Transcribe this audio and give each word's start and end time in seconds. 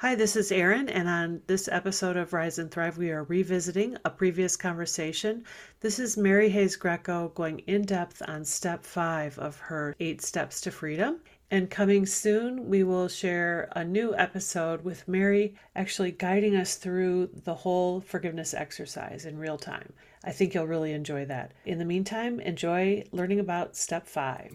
Hi, 0.00 0.14
this 0.14 0.36
is 0.36 0.52
Erin, 0.52 0.90
and 0.90 1.08
on 1.08 1.40
this 1.46 1.70
episode 1.72 2.18
of 2.18 2.34
Rise 2.34 2.58
and 2.58 2.70
Thrive, 2.70 2.98
we 2.98 3.10
are 3.12 3.24
revisiting 3.24 3.96
a 4.04 4.10
previous 4.10 4.54
conversation. 4.54 5.42
This 5.80 5.98
is 5.98 6.18
Mary 6.18 6.50
Hayes 6.50 6.76
Grieco 6.76 7.32
going 7.32 7.60
in 7.60 7.80
depth 7.80 8.20
on 8.28 8.44
step 8.44 8.84
five 8.84 9.38
of 9.38 9.56
her 9.56 9.96
eight 9.98 10.20
steps 10.20 10.60
to 10.60 10.70
freedom. 10.70 11.20
And 11.50 11.70
coming 11.70 12.04
soon, 12.04 12.68
we 12.68 12.84
will 12.84 13.08
share 13.08 13.70
a 13.74 13.82
new 13.82 14.14
episode 14.14 14.84
with 14.84 15.08
Mary 15.08 15.54
actually 15.74 16.10
guiding 16.10 16.56
us 16.56 16.74
through 16.74 17.30
the 17.44 17.54
whole 17.54 18.02
forgiveness 18.02 18.52
exercise 18.52 19.24
in 19.24 19.38
real 19.38 19.56
time. 19.56 19.94
I 20.24 20.32
think 20.32 20.52
you'll 20.52 20.66
really 20.66 20.92
enjoy 20.92 21.24
that. 21.24 21.52
In 21.64 21.78
the 21.78 21.86
meantime, 21.86 22.38
enjoy 22.40 23.04
learning 23.12 23.40
about 23.40 23.76
step 23.76 24.06
five. 24.06 24.52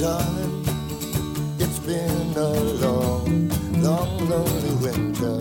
Darling, 0.00 0.64
it's 1.58 1.78
been 1.80 2.32
a 2.34 2.48
long, 2.48 3.50
long, 3.82 4.30
lonely 4.30 4.74
winter. 4.76 5.38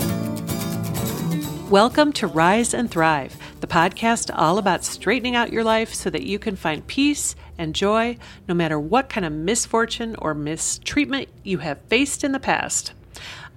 Welcome 1.70 2.12
to 2.12 2.27
Rise 2.27 2.73
and 2.73 2.91
Thrive, 2.91 3.38
the 3.62 3.67
podcast 3.67 4.30
all 4.36 4.58
about 4.58 4.84
straightening 4.84 5.34
out 5.34 5.53
your 5.53 5.64
life 5.64 5.94
so 5.94 6.09
that 6.09 6.23
you 6.23 6.40
can 6.40 6.58
find 6.58 6.86
peace 6.88 7.38
and 7.58 7.73
joy 7.73 8.17
no 8.50 8.53
matter 8.53 8.77
what 8.77 9.08
kind 9.08 9.26
of 9.26 9.31
misfortune 9.31 10.17
or 10.17 10.34
mistreatment 10.34 11.30
you 11.41 11.59
have 11.59 11.80
faced 11.84 12.26
in 12.26 12.34
the 12.34 12.39
past. 12.41 12.91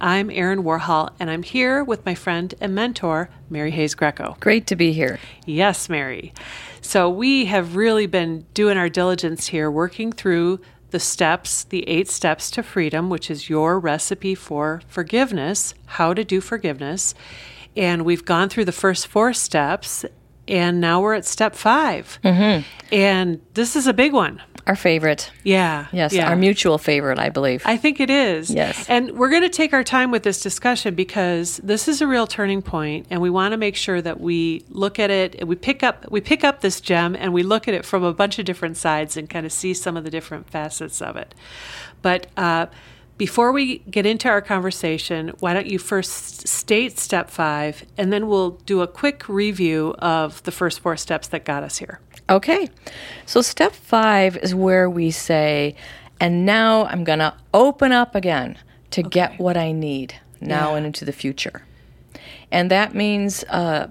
I'm 0.00 0.30
Erin 0.30 0.62
Warhol, 0.62 1.10
and 1.18 1.30
I'm 1.30 1.42
here 1.42 1.82
with 1.82 2.06
my 2.06 2.14
friend 2.14 2.54
and 2.60 2.76
mentor, 2.76 3.28
Mary 3.50 3.72
Hayes 3.72 3.96
Grieco. 3.96 4.38
Great 4.38 4.68
to 4.68 4.76
be 4.76 4.92
here. 4.92 5.18
Yes, 5.46 5.88
Mary. 5.88 6.32
So, 6.80 7.08
we 7.08 7.44
have 7.44 7.76
really 7.76 8.06
been 8.06 8.44
doing 8.54 8.76
our 8.76 8.88
diligence 8.88 9.46
here, 9.46 9.70
working 9.70 10.10
through 10.10 10.60
the 10.92 11.00
steps, 11.00 11.64
the 11.64 11.88
eight 11.88 12.08
steps 12.08 12.50
to 12.52 12.62
freedom, 12.62 13.10
which 13.10 13.30
is 13.30 13.50
your 13.50 13.80
recipe 13.80 14.34
for 14.34 14.80
forgiveness, 14.86 15.74
how 15.86 16.14
to 16.14 16.22
do 16.22 16.40
forgiveness. 16.40 17.14
And 17.76 18.04
we've 18.04 18.24
gone 18.24 18.48
through 18.48 18.66
the 18.66 18.72
first 18.72 19.08
four 19.08 19.32
steps, 19.32 20.04
and 20.46 20.80
now 20.80 21.00
we're 21.00 21.14
at 21.14 21.24
step 21.24 21.54
5 21.54 22.20
Mm-hmm. 22.22 22.66
And 22.94 23.40
this 23.54 23.74
is 23.74 23.86
a 23.86 23.94
big 23.94 24.12
one. 24.12 24.42
Our 24.66 24.76
favorite. 24.76 25.32
Yeah. 25.42 25.86
Yes, 25.92 26.12
yeah. 26.12 26.28
our 26.28 26.36
mutual 26.36 26.78
favorite, 26.78 27.18
I 27.18 27.30
believe. 27.30 27.62
I 27.64 27.76
think 27.76 27.98
it 27.98 28.10
is. 28.10 28.48
Yes. 28.48 28.88
And 28.88 29.12
we're 29.12 29.30
going 29.30 29.42
to 29.42 29.48
take 29.48 29.72
our 29.72 29.82
time 29.82 30.12
with 30.12 30.22
this 30.22 30.40
discussion 30.40 30.94
because 30.94 31.56
this 31.58 31.88
is 31.88 32.00
a 32.00 32.06
real 32.06 32.28
turning 32.28 32.62
point 32.62 33.06
and 33.10 33.20
we 33.20 33.28
want 33.28 33.52
to 33.52 33.56
make 33.56 33.74
sure 33.74 34.00
that 34.00 34.20
we 34.20 34.64
look 34.68 35.00
at 35.00 35.10
it 35.10 35.34
and 35.36 35.48
we 35.48 35.56
pick 35.56 35.82
up 35.82 36.08
we 36.12 36.20
pick 36.20 36.44
up 36.44 36.60
this 36.60 36.80
gem 36.80 37.16
and 37.16 37.32
we 37.32 37.42
look 37.42 37.66
at 37.66 37.74
it 37.74 37.84
from 37.84 38.04
a 38.04 38.12
bunch 38.12 38.38
of 38.38 38.44
different 38.44 38.76
sides 38.76 39.16
and 39.16 39.28
kind 39.28 39.44
of 39.44 39.52
see 39.52 39.74
some 39.74 39.96
of 39.96 40.04
the 40.04 40.10
different 40.10 40.48
facets 40.48 41.02
of 41.02 41.16
it. 41.16 41.34
But 42.00 42.28
uh, 42.36 42.66
before 43.18 43.50
we 43.50 43.78
get 43.78 44.06
into 44.06 44.28
our 44.28 44.40
conversation, 44.40 45.32
why 45.40 45.54
don't 45.54 45.66
you 45.66 45.78
first 45.78 46.46
state 46.46 47.00
step 47.00 47.30
five 47.30 47.84
and 47.98 48.12
then 48.12 48.28
we'll 48.28 48.52
do 48.64 48.80
a 48.80 48.86
quick 48.86 49.28
review 49.28 49.94
of 49.98 50.40
the 50.44 50.52
first 50.52 50.80
four 50.80 50.96
steps 50.96 51.26
that 51.28 51.44
got 51.44 51.64
us 51.64 51.78
here. 51.78 51.98
Okay. 52.28 52.68
So, 53.26 53.42
step 53.42 53.72
five 53.72 54.36
is 54.36 54.54
where 54.54 54.88
we 54.88 55.10
say, 55.10 55.74
and 56.20 56.44
now 56.46 56.86
I'm 56.86 57.04
going 57.04 57.18
to 57.20 57.34
open 57.52 57.92
up 57.92 58.14
again 58.14 58.58
to 58.90 59.02
get 59.02 59.38
what 59.38 59.56
I 59.56 59.72
need 59.72 60.14
now 60.40 60.70
Yeah. 60.70 60.76
and 60.78 60.86
into 60.86 61.04
the 61.04 61.12
future. 61.12 61.62
And 62.50 62.70
that 62.70 62.94
means 62.94 63.42
uh, 63.48 63.88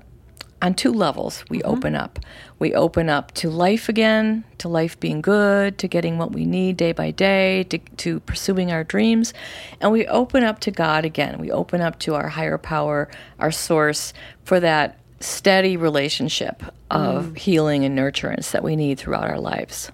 on 0.61 0.75
two 0.75 0.93
levels, 0.93 1.43
we 1.49 1.63
open 1.63 1.95
up. 1.95 2.19
We 2.59 2.75
open 2.75 3.09
up 3.09 3.31
to 3.33 3.49
life 3.49 3.89
again, 3.89 4.43
to 4.59 4.69
life 4.69 4.99
being 4.99 5.19
good, 5.21 5.79
to 5.79 5.87
getting 5.87 6.19
what 6.19 6.31
we 6.31 6.45
need 6.45 6.77
day 6.77 6.91
by 6.91 7.09
day, 7.09 7.63
to, 7.65 7.79
to 7.97 8.19
pursuing 8.19 8.71
our 8.71 8.83
dreams. 8.83 9.33
And 9.79 9.91
we 9.91 10.05
open 10.05 10.43
up 10.43 10.59
to 10.59 10.71
God 10.71 11.03
again. 11.03 11.39
We 11.39 11.51
open 11.51 11.81
up 11.81 11.97
to 12.01 12.13
our 12.13 12.29
higher 12.29 12.59
power, 12.59 13.09
our 13.39 13.49
source, 13.51 14.13
for 14.43 14.59
that 14.59 14.99
steady 15.21 15.77
relationship 15.77 16.63
of 16.89 17.25
mm. 17.25 17.37
healing 17.37 17.85
and 17.85 17.97
nurturance 17.97 18.51
that 18.51 18.63
we 18.63 18.75
need 18.75 18.99
throughout 18.99 19.29
our 19.29 19.39
lives. 19.39 19.91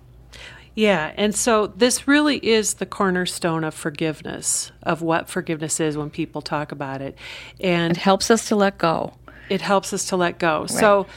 Yeah, 0.75 1.11
and 1.17 1.33
so 1.33 1.67
this 1.67 2.07
really 2.07 2.37
is 2.37 2.75
the 2.75 2.85
cornerstone 2.85 3.63
of 3.63 3.73
forgiveness, 3.73 4.71
of 4.83 5.01
what 5.01 5.27
forgiveness 5.27 5.79
is 5.79 5.97
when 5.97 6.11
people 6.11 6.41
talk 6.41 6.71
about 6.71 7.01
it. 7.01 7.17
And 7.59 7.91
It 7.91 7.97
helps 7.97 8.29
us 8.29 8.47
to 8.49 8.55
let 8.55 8.77
go. 8.77 9.13
it 9.49 9.61
helps 9.61 9.91
us 9.91 10.05
to 10.09 10.17
let 10.17 10.37
go. 10.37 10.67
So 10.67 11.07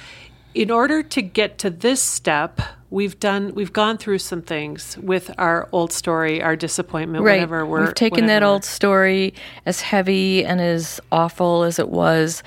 in 0.54 0.70
order 0.70 1.02
to 1.02 1.20
get 1.20 1.58
to 1.58 1.68
this 1.68 2.02
step, 2.02 2.60
we've 2.92 3.20
done 3.20 3.54
we've 3.54 3.72
gone 3.72 3.96
through 3.96 4.18
some 4.18 4.42
things 4.42 4.98
with 4.98 5.30
our 5.38 5.68
old 5.72 5.92
story, 5.92 6.42
our 6.42 6.56
disappointment, 6.56 7.24
Right. 7.24 7.34
whatever 7.36 7.64
we're 7.64 7.84
We've 7.86 7.94
taken 7.94 8.26
that 8.26 8.42
old 8.42 8.64
story, 8.64 9.32
as 9.64 9.80
heavy 9.80 10.44
and 10.44 10.60
as 10.60 11.00
awful 11.12 11.62
as 11.62 11.78
it 11.78 11.88
was, 11.88 12.42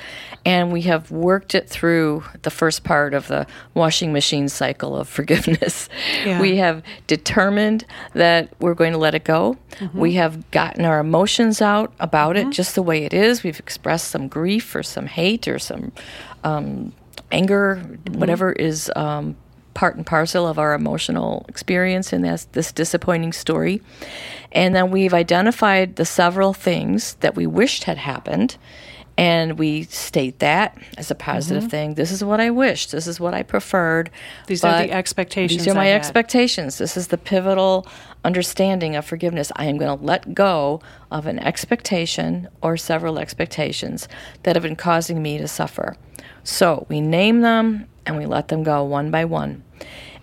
and 0.45 0.73
we 0.73 0.81
have 0.81 1.09
worked 1.11 1.55
it 1.55 1.69
through 1.69 2.23
the 2.41 2.49
first 2.49 2.83
part 2.83 3.13
of 3.13 3.27
the 3.29 3.47
washing 3.73 4.11
machine 4.11 4.49
cycle 4.49 4.95
of 4.95 5.07
forgiveness. 5.07 5.87
Yeah. 6.25 6.39
We 6.39 6.57
have 6.57 6.83
determined 7.07 7.85
that 8.13 8.49
we're 8.59 8.73
going 8.75 8.93
to 8.93 8.97
let 8.97 9.13
it 9.15 9.23
go. 9.25 9.57
Mm-hmm. 9.79 9.99
We 9.99 10.13
have 10.13 10.49
gotten 10.51 10.85
our 10.85 10.99
emotions 10.99 11.61
out 11.61 11.91
about 11.99 12.37
it 12.37 12.49
just 12.49 12.75
the 12.75 12.81
way 12.83 13.03
it 13.05 13.13
is. 13.13 13.43
We've 13.43 13.59
expressed 13.59 14.07
some 14.09 14.27
grief 14.29 14.73
or 14.75 14.83
some 14.83 15.05
hate 15.07 15.47
or 15.47 15.59
some 15.59 15.91
um, 16.43 16.93
anger, 17.31 17.81
Mm-hmm. 17.83 18.19
whatever 18.19 18.51
is. 18.53 18.91
Um, 18.95 19.35
part 19.73 19.95
and 19.95 20.05
parcel 20.05 20.47
of 20.47 20.59
our 20.59 20.73
emotional 20.73 21.45
experience 21.49 22.13
in 22.13 22.21
this, 22.21 22.45
this 22.51 22.71
disappointing 22.71 23.33
story. 23.33 23.81
And 24.51 24.75
then 24.75 24.91
we've 24.91 25.13
identified 25.13 25.95
the 25.95 26.05
several 26.05 26.53
things 26.53 27.15
that 27.15 27.35
we 27.35 27.47
wished 27.47 27.85
had 27.85 27.97
happened. 27.97 28.57
And 29.15 29.59
we 29.59 29.83
state 29.83 30.39
that 30.39 30.75
as 30.97 31.11
a 31.11 31.15
positive 31.15 31.69
thing. 31.69 31.93
This 31.93 32.11
is 32.11 32.23
what 32.23 32.39
I 32.39 32.49
wished. 32.49 32.91
This 32.91 33.05
is 33.05 33.19
what 33.19 33.35
I 33.35 33.43
preferred. 33.43 34.07
Mm-hmm. 34.07 34.45
These 34.47 34.63
are 34.63 34.81
the 34.81 34.91
expectations 34.91 35.65
These 35.65 35.71
are 35.71 35.75
my 35.75 35.93
expectations. 35.93 36.79
This 36.79 36.97
is 36.97 37.09
the 37.09 37.17
pivotal 37.19 37.85
understanding 38.23 38.95
of 38.95 39.05
forgiveness. 39.05 39.51
I 39.55 39.65
am 39.65 39.77
going 39.77 39.95
to 39.95 40.03
let 40.03 40.33
go 40.33 40.81
of 41.11 41.27
an 41.27 41.37
expectation 41.37 42.47
or 42.63 42.75
several 42.75 43.19
expectations 43.19 44.07
that 44.43 44.55
have 44.55 44.63
been 44.63 44.75
causing 44.75 45.21
me 45.21 45.37
to 45.37 45.47
suffer. 45.47 45.95
So 46.43 46.87
we 46.89 46.99
name 46.99 47.41
them 47.41 47.87
and 48.05 48.17
we 48.17 48.25
let 48.25 48.47
them 48.47 48.63
go 48.63 48.83
one 48.83 49.11
by 49.11 49.25
one. 49.25 49.63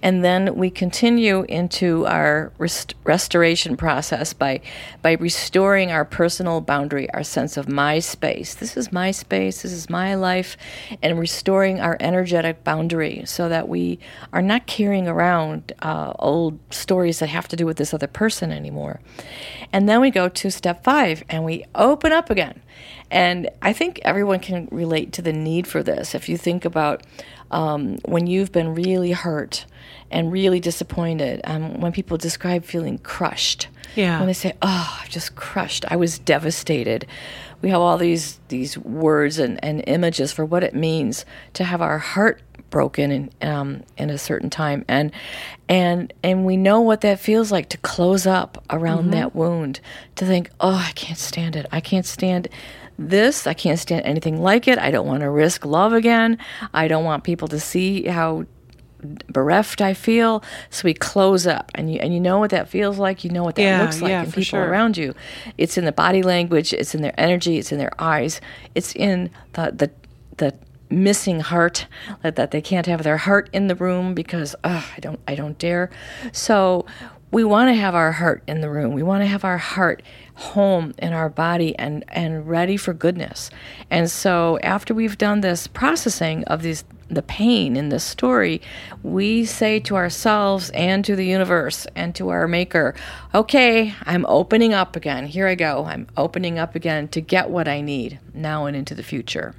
And 0.02 0.24
then 0.24 0.54
we 0.54 0.70
continue 0.70 1.42
into 1.42 2.06
our 2.06 2.52
rest- 2.58 2.94
restoration 3.04 3.76
process 3.76 4.32
by, 4.32 4.60
by 5.02 5.12
restoring 5.12 5.90
our 5.90 6.04
personal 6.04 6.60
boundary, 6.60 7.10
our 7.10 7.22
sense 7.22 7.56
of 7.56 7.68
my 7.68 7.98
space. 7.98 8.54
This 8.54 8.76
is 8.76 8.92
my 8.92 9.10
space, 9.10 9.62
this 9.62 9.72
is 9.72 9.90
my 9.90 10.14
life, 10.14 10.56
and 11.02 11.18
restoring 11.18 11.80
our 11.80 11.96
energetic 12.00 12.64
boundary 12.64 13.22
so 13.26 13.48
that 13.48 13.68
we 13.68 13.98
are 14.32 14.42
not 14.42 14.66
carrying 14.66 15.06
around 15.06 15.72
uh, 15.82 16.12
old 16.18 16.58
stories 16.70 17.18
that 17.18 17.28
have 17.28 17.48
to 17.48 17.56
do 17.56 17.66
with 17.66 17.76
this 17.76 17.92
other 17.92 18.06
person 18.06 18.52
anymore. 18.52 19.00
And 19.72 19.88
then 19.88 20.00
we 20.00 20.10
go 20.10 20.28
to 20.28 20.50
step 20.50 20.82
five 20.82 21.22
and 21.28 21.44
we 21.44 21.64
open 21.74 22.12
up 22.12 22.30
again. 22.30 22.62
And 23.10 23.50
I 23.60 23.72
think 23.72 24.00
everyone 24.04 24.40
can 24.40 24.68
relate 24.70 25.12
to 25.14 25.22
the 25.22 25.32
need 25.32 25.66
for 25.66 25.82
this. 25.82 26.14
If 26.14 26.28
you 26.28 26.36
think 26.36 26.64
about 26.64 27.02
um, 27.50 27.98
when 28.04 28.26
you've 28.26 28.52
been 28.52 28.74
really 28.74 29.12
hurt 29.12 29.66
and 30.10 30.32
really 30.32 30.60
disappointed, 30.60 31.40
um, 31.44 31.80
when 31.80 31.92
people 31.92 32.16
describe 32.16 32.64
feeling 32.64 32.98
crushed, 32.98 33.68
Yeah. 33.96 34.18
when 34.18 34.26
they 34.26 34.32
say, 34.32 34.54
"Oh, 34.62 34.98
I'm 35.02 35.08
just 35.08 35.34
crushed," 35.36 35.84
I 35.90 35.96
was 35.96 36.18
devastated. 36.18 37.06
We 37.62 37.68
have 37.70 37.80
all 37.80 37.98
these 37.98 38.40
these 38.48 38.76
words 38.78 39.38
and, 39.38 39.62
and 39.64 39.84
images 39.86 40.32
for 40.32 40.44
what 40.44 40.64
it 40.64 40.74
means 40.74 41.24
to 41.54 41.64
have 41.64 41.80
our 41.82 41.98
heart 41.98 42.40
broken 42.70 43.10
in 43.10 43.30
um, 43.48 43.82
in 43.98 44.10
a 44.10 44.18
certain 44.18 44.48
time, 44.50 44.84
and 44.88 45.10
and 45.68 46.12
and 46.22 46.44
we 46.46 46.56
know 46.56 46.80
what 46.80 47.00
that 47.02 47.18
feels 47.20 47.50
like 47.52 47.68
to 47.70 47.76
close 47.78 48.26
up 48.26 48.62
around 48.70 49.10
that 49.10 49.34
wound, 49.34 49.80
to 50.16 50.24
think, 50.24 50.50
"Oh, 50.60 50.74
I 50.88 50.92
can't 50.94 51.18
stand 51.18 51.56
it. 51.56 51.66
I 51.72 51.80
can't 51.80 52.06
stand." 52.06 52.48
This, 53.02 53.46
I 53.46 53.54
can't 53.54 53.78
stand 53.78 54.04
anything 54.04 54.42
like 54.42 54.68
it. 54.68 54.78
I 54.78 54.90
don't 54.90 55.06
want 55.06 55.20
to 55.22 55.30
risk 55.30 55.64
love 55.64 55.94
again. 55.94 56.36
I 56.74 56.86
don't 56.86 57.02
want 57.04 57.24
people 57.24 57.48
to 57.48 57.58
see 57.58 58.04
how 58.04 58.44
bereft 59.28 59.80
I 59.80 59.94
feel. 59.94 60.42
So 60.70 60.82
we 60.84 60.94
close 60.94 61.46
up, 61.46 61.70
and 61.74 61.92
you 61.92 61.98
and 62.00 62.12
you 62.14 62.20
know 62.20 62.38
what 62.38 62.50
that 62.50 62.68
feels 62.68 62.98
like. 62.98 63.24
You 63.24 63.30
know 63.30 63.44
what 63.44 63.56
that 63.56 63.62
Yeah, 63.62 63.82
looks 63.82 64.00
like 64.00 64.10
yeah, 64.10 64.20
in 64.24 64.26
people 64.26 64.42
sure. 64.42 64.64
around 64.68 64.96
you. 64.96 65.14
It's 65.58 65.76
in 65.78 65.84
the 65.84 65.92
body 65.92 66.22
language. 66.22 66.72
It's 66.72 66.94
in 66.94 67.02
their 67.02 67.18
energy. 67.18 67.58
It's 67.58 67.72
in 67.72 67.78
their 67.78 67.92
eyes. 68.00 68.40
It's 68.74 68.94
in 68.94 69.30
the 69.54 69.72
the 69.76 69.90
the 70.36 70.54
missing 70.92 71.38
heart 71.40 71.86
that, 72.22 72.34
that 72.36 72.50
they 72.50 72.60
can't 72.60 72.86
have 72.86 73.04
their 73.04 73.16
heart 73.18 73.48
in 73.52 73.68
the 73.68 73.76
room 73.76 74.12
because 74.14 74.56
ugh, 74.64 74.84
I 74.96 75.00
don't 75.00 75.20
I 75.28 75.34
don't 75.34 75.58
dare. 75.58 75.90
So 76.32 76.86
we 77.30 77.44
want 77.44 77.68
to 77.68 77.74
have 77.74 77.94
our 77.94 78.10
heart 78.10 78.42
in 78.48 78.60
the 78.60 78.68
room. 78.68 78.92
We 78.92 79.04
want 79.04 79.22
to 79.22 79.26
have 79.26 79.44
our 79.44 79.58
heart 79.58 80.02
home 80.34 80.92
in 80.98 81.12
our 81.12 81.28
body 81.28 81.78
and 81.78 82.04
and 82.08 82.48
ready 82.48 82.76
for 82.76 82.92
goodness. 82.92 83.50
And 83.90 84.10
so 84.10 84.58
after 84.62 84.92
we've 84.94 85.16
done 85.16 85.40
this 85.42 85.66
processing 85.68 86.42
of 86.44 86.62
these 86.62 86.82
the 87.10 87.22
pain 87.22 87.76
in 87.76 87.88
this 87.88 88.04
story, 88.04 88.62
we 89.02 89.44
say 89.44 89.80
to 89.80 89.96
ourselves 89.96 90.70
and 90.70 91.04
to 91.04 91.16
the 91.16 91.26
universe 91.26 91.86
and 91.96 92.14
to 92.14 92.28
our 92.28 92.46
maker, 92.46 92.94
okay, 93.34 93.94
I'm 94.04 94.24
opening 94.26 94.72
up 94.72 94.96
again. 94.96 95.26
Here 95.26 95.46
I 95.48 95.54
go. 95.56 95.84
I'm 95.86 96.06
opening 96.16 96.58
up 96.58 96.74
again 96.74 97.08
to 97.08 97.20
get 97.20 97.50
what 97.50 97.66
I 97.68 97.80
need 97.80 98.20
now 98.32 98.66
and 98.66 98.76
into 98.76 98.94
the 98.94 99.02
future. 99.02 99.54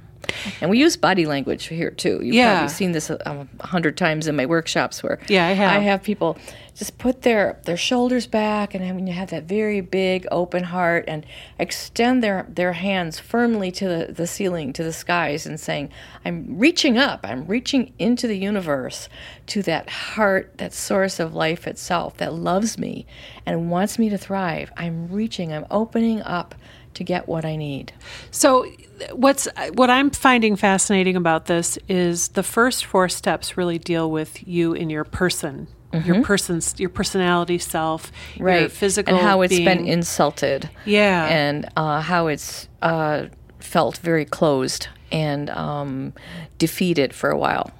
And 0.60 0.70
we 0.70 0.78
use 0.78 0.96
body 0.96 1.26
language 1.26 1.64
here 1.66 1.90
too. 1.90 2.20
You've 2.22 2.34
Yeah. 2.36 2.52
probably 2.54 2.68
seen 2.72 2.92
this 2.92 3.10
a 3.10 3.46
a 3.60 3.66
hundred 3.66 3.96
times 3.96 4.26
in 4.28 4.36
my 4.36 4.46
workshops 4.46 5.02
where 5.02 5.18
Yeah, 5.28 5.46
I 5.46 5.52
have. 5.52 5.70
I 5.72 5.78
have 5.80 6.02
people 6.02 6.38
just 6.74 6.98
put 6.98 7.22
their 7.22 7.60
their 7.64 7.76
shoulders 7.76 8.26
back 8.26 8.74
and 8.74 8.84
I 8.84 8.92
you 8.92 9.12
have 9.12 9.30
that 9.30 9.44
very 9.44 9.80
big 9.80 10.26
open 10.30 10.64
heart 10.64 11.04
and 11.06 11.26
extend 11.58 12.22
their 12.22 12.46
their 12.48 12.72
hands 12.72 13.18
firmly 13.18 13.70
to 13.72 13.88
the, 13.88 14.12
the 14.12 14.26
ceiling, 14.26 14.72
to 14.74 14.82
the 14.82 14.92
skies 14.92 15.46
and 15.46 15.58
saying, 15.58 15.90
I'm 16.24 16.58
reaching 16.58 16.98
up, 16.98 17.20
I'm 17.24 17.46
reaching 17.46 17.92
into 17.98 18.26
the 18.26 18.38
universe 18.38 19.08
to 19.48 19.62
that 19.62 19.90
heart, 19.90 20.58
that 20.58 20.72
source 20.72 21.20
of 21.20 21.34
life 21.34 21.66
itself 21.66 22.16
that 22.18 22.34
loves 22.34 22.78
me 22.78 23.06
and 23.44 23.70
wants 23.70 23.98
me 23.98 24.08
to 24.08 24.18
thrive. 24.18 24.72
I'm 24.76 25.08
reaching, 25.08 25.52
I'm 25.52 25.66
opening 25.70 26.22
up 26.22 26.54
to 26.94 27.04
get 27.04 27.26
what 27.28 27.44
I 27.44 27.56
need. 27.56 27.92
So, 28.30 28.66
what's 29.12 29.48
what 29.74 29.90
I'm 29.90 30.10
finding 30.10 30.56
fascinating 30.56 31.16
about 31.16 31.46
this 31.46 31.78
is 31.88 32.28
the 32.28 32.42
first 32.42 32.84
four 32.84 33.08
steps 33.08 33.56
really 33.56 33.78
deal 33.78 34.10
with 34.10 34.46
you 34.46 34.72
in 34.74 34.90
your 34.90 35.04
person, 35.04 35.68
your 36.04 36.22
person's, 36.22 36.74
your 36.78 36.88
personality 36.88 37.58
self, 37.58 38.12
your 38.36 38.68
physical, 38.68 39.14
and 39.14 39.22
how 39.22 39.42
it's 39.42 39.58
been 39.58 39.86
insulted. 39.86 40.70
Yeah. 40.84 41.26
and 41.26 41.68
uh, 41.76 42.00
how 42.00 42.28
it's 42.28 42.68
uh, 42.80 43.26
felt 43.58 43.98
very 43.98 44.24
closed 44.24 44.88
and 45.10 45.50
um, 45.50 46.12
defeated 46.58 47.14
for 47.14 47.30
a 47.30 47.38
while. 47.38 47.70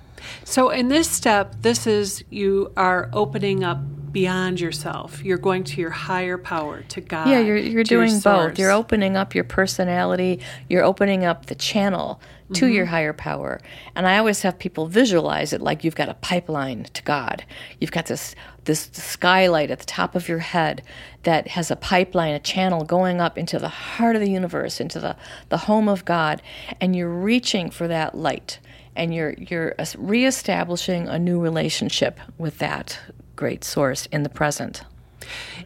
So, 0.45 0.71
in 0.71 0.89
this 0.89 1.11
step, 1.11 1.57
this 1.63 1.87
is 1.87 2.23
you 2.31 2.73
are 2.77 3.11
opening 3.13 3.65
up 3.65 3.79
beyond 4.13 4.61
yourself. 4.61 5.25
You're 5.25 5.39
going 5.39 5.65
to 5.65 5.81
your 5.81 5.91
higher 5.91 6.39
power, 6.39 6.83
to 6.83 7.01
God. 7.01 7.29
yeah 7.29 7.41
you're, 7.41 7.57
you're 7.57 7.83
doing 7.83 8.21
both. 8.21 8.59
You're 8.59 8.71
opening 8.71 9.17
up 9.17 9.35
your 9.35 9.45
personality. 9.45 10.41
You're 10.69 10.85
opening 10.85 11.25
up 11.25 11.47
the 11.47 11.55
channel 11.55 12.21
to 12.53 12.69
your 12.69 12.85
mm-hmm. 12.85 12.95
higher 12.95 13.13
power 13.13 13.61
and 13.95 14.07
i 14.07 14.19
always 14.19 14.43
have 14.43 14.59
people 14.59 14.87
visualize 14.87 15.53
it 15.53 15.61
like 15.61 15.85
you've 15.85 15.95
got 15.95 16.09
a 16.09 16.15
pipeline 16.15 16.85
to 16.93 17.03
god 17.03 17.45
you've 17.81 17.93
got 17.93 18.07
this 18.07 18.35
this 18.65 18.91
skylight 18.93 19.71
at 19.71 19.81
the 19.81 19.85
top 19.85 20.15
of 20.15 20.29
your 20.29 20.39
head 20.39 20.83
that 21.25 21.49
has 21.49 21.71
a 21.71 21.77
pipeline 21.77 22.35
a 22.35 22.39
channel 22.41 22.85
going 22.85 23.21
up 23.21 23.37
into 23.37 23.59
the 23.59 23.69
heart 23.69 24.17
of 24.17 24.23
the 24.23 24.31
universe 24.31 24.81
into 24.81 25.01
the, 25.01 25.17
the 25.49 25.59
home 25.59 25.89
of 25.89 26.05
god 26.05 26.41
and 26.81 26.95
you're 26.95 27.09
reaching 27.09 27.71
for 27.71 27.89
that 27.89 28.15
light 28.15 28.59
and 28.95 29.15
you're 29.15 29.35
you're 29.35 29.75
reestablishing 29.97 31.09
a 31.09 31.19
new 31.19 31.41
relationship 31.41 32.21
with 32.39 32.59
that 32.59 32.99
great 33.37 33.65
source 33.65 34.07
in 34.07 34.23
the 34.23 34.29
present 34.29 34.83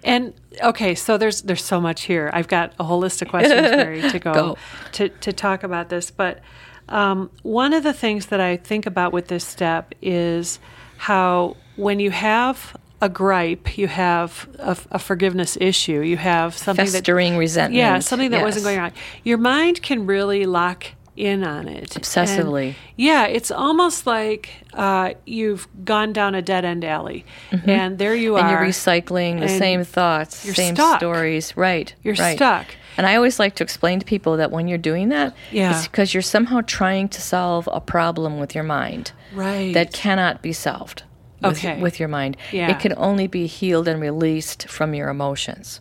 And 0.05 0.35
okay, 0.63 0.95
so 0.95 1.19
there's 1.19 1.43
there's 1.43 1.65
so 1.65 1.81
much 1.81 2.03
here. 2.03 2.31
I've 2.33 2.49
got 2.49 2.73
a 2.79 2.85
whole 2.85 2.99
list 2.99 3.23
of 3.23 3.29
questions, 3.29 3.61
Mary, 3.71 4.03
to 4.03 4.19
go, 4.19 4.33
Go. 4.33 4.59
to 4.93 5.09
to 5.09 5.33
talk 5.33 5.63
about 5.63 5.89
this. 5.89 6.11
But 6.11 6.41
um, 6.89 7.31
one 7.43 7.73
of 7.73 7.83
the 7.83 7.93
things 7.93 8.27
that 8.27 8.41
I 8.41 8.57
think 8.57 8.87
about 8.87 9.13
with 9.13 9.29
this 9.29 9.45
step 9.45 9.95
is 10.03 10.59
how 10.99 11.57
when 11.77 12.01
you 12.01 12.11
have 12.11 12.77
a 13.03 13.09
gripe, 13.09 13.77
you 13.77 13.89
have 13.89 14.49
a, 14.59 14.77
a 14.93 14.99
forgiveness 14.99 15.59
issue, 15.61 16.01
you 16.01 16.17
have 16.17 16.57
something 16.57 16.87
festering 16.87 17.33
that 17.35 17.39
resentment 17.39 17.75
yeah, 17.79 17.99
something 17.99 18.31
that 18.31 18.43
wasn't 18.43 18.65
going 18.65 18.79
on. 18.79 18.93
Your 19.25 19.39
mind 19.39 19.83
can 19.83 20.07
really 20.07 20.47
lock 20.47 20.87
in 21.15 21.45
on 21.45 21.67
it 21.67 21.91
Obsessively. 21.91 22.67
And, 22.69 22.75
yeah, 22.97 23.27
it's 23.27 23.51
almost 23.51 24.07
like 24.07 24.51
uh, 24.75 25.15
you've 25.27 25.67
gone 25.85 26.13
down 26.13 26.35
a 26.35 26.43
dead 26.43 26.65
end 26.65 26.85
alley, 26.85 27.25
and 27.51 27.99
there 27.99 28.15
you 28.15 28.33
Mm-hmm. 28.33 28.39
and 28.39 28.47
are. 28.57 28.63
you're 28.65 28.71
recycling 28.71 29.41
the 29.41 29.49
same 29.49 29.85
thoughts, 29.85 30.37
same 30.37 30.75
stuck. 30.75 30.99
stories. 31.01 31.57
Right. 31.57 31.95
You're 32.03 32.15
right. 32.15 32.37
stuck. 32.37 32.67
And 32.97 33.07
I 33.07 33.17
always 33.17 33.39
like 33.39 33.55
to 33.57 33.65
explain 33.65 33.99
to 34.01 34.07
people 34.07 34.37
that 34.39 34.51
when 34.51 34.69
you're 34.69 34.79
doing 34.79 35.09
that, 35.11 35.35
Yeah. 35.51 35.71
it's 35.77 35.87
because 35.87 36.15
you're 36.15 36.23
somehow 36.23 36.61
trying 36.67 37.09
to 37.11 37.21
solve 37.21 37.69
a 37.73 37.81
problem 37.81 38.39
with 38.39 38.55
your 38.55 38.65
mind 38.65 39.13
Right. 39.35 39.75
that 39.75 39.93
cannot 39.93 40.43
be 40.43 40.53
solved 40.53 41.03
with, 41.43 41.59
Okay. 41.59 41.81
with 41.81 42.01
your 42.01 42.09
mind. 42.09 42.37
Yeah. 42.53 42.71
It 42.71 42.81
can 42.81 42.95
only 42.97 43.27
be 43.27 43.47
healed 43.47 43.87
and 43.89 44.01
released 44.01 44.69
from 44.69 44.95
your 44.95 45.09
emotions. 45.09 45.81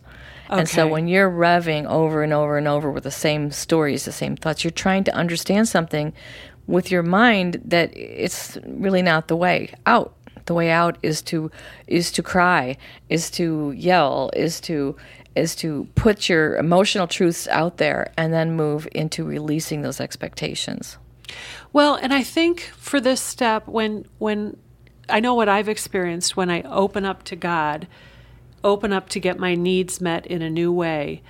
Okay. 0.50 0.60
And 0.60 0.68
so 0.68 0.86
when 0.86 1.08
you're 1.08 1.30
revving 1.30 1.86
over 1.86 2.22
and 2.22 2.32
over 2.32 2.56
and 2.58 2.68
over 2.68 2.90
with 2.90 3.02
the 3.04 3.10
same 3.10 3.50
stories, 3.50 4.04
the 4.04 4.12
same 4.12 4.36
thoughts, 4.36 4.62
you're 4.62 4.70
trying 4.70 5.02
to 5.04 5.14
understand 5.14 5.68
something 5.68 6.12
with 6.68 6.90
your 6.90 7.02
mind 7.02 7.60
that 7.64 7.90
it's 7.96 8.58
really 8.66 9.02
not 9.02 9.28
the 9.28 9.36
way 9.36 9.70
out. 9.86 10.12
The 10.44 10.54
way 10.54 10.70
out 10.70 10.98
is 11.02 11.22
to 11.22 11.50
is 11.88 12.12
to 12.12 12.22
cry, 12.22 12.76
is 13.08 13.30
to 13.32 13.72
yell, 13.76 14.30
is 14.36 14.60
to 14.60 14.94
is 15.36 15.54
to 15.56 15.86
put 15.94 16.28
your 16.28 16.56
emotional 16.56 17.06
truths 17.06 17.46
out 17.48 17.76
there 17.76 18.12
and 18.16 18.32
then 18.32 18.56
move 18.56 18.88
into 18.92 19.24
releasing 19.24 19.82
those 19.82 20.00
expectations. 20.00 20.98
Well, 21.72 21.94
and 21.96 22.14
I 22.14 22.22
think 22.22 22.60
for 22.76 23.00
this 23.00 23.20
step, 23.20 23.66
when 23.68 24.06
when 24.18 24.56
I 25.08 25.20
know 25.20 25.34
what 25.34 25.48
I've 25.48 25.68
experienced 25.68 26.36
when 26.36 26.50
I 26.50 26.62
open 26.62 27.04
up 27.04 27.22
to 27.24 27.36
God, 27.36 27.86
open 28.64 28.92
up 28.92 29.08
to 29.10 29.20
get 29.20 29.38
my 29.38 29.54
needs 29.54 30.00
met 30.00 30.26
in 30.26 30.42
a 30.42 30.50
new 30.50 30.72
way, 30.72 31.22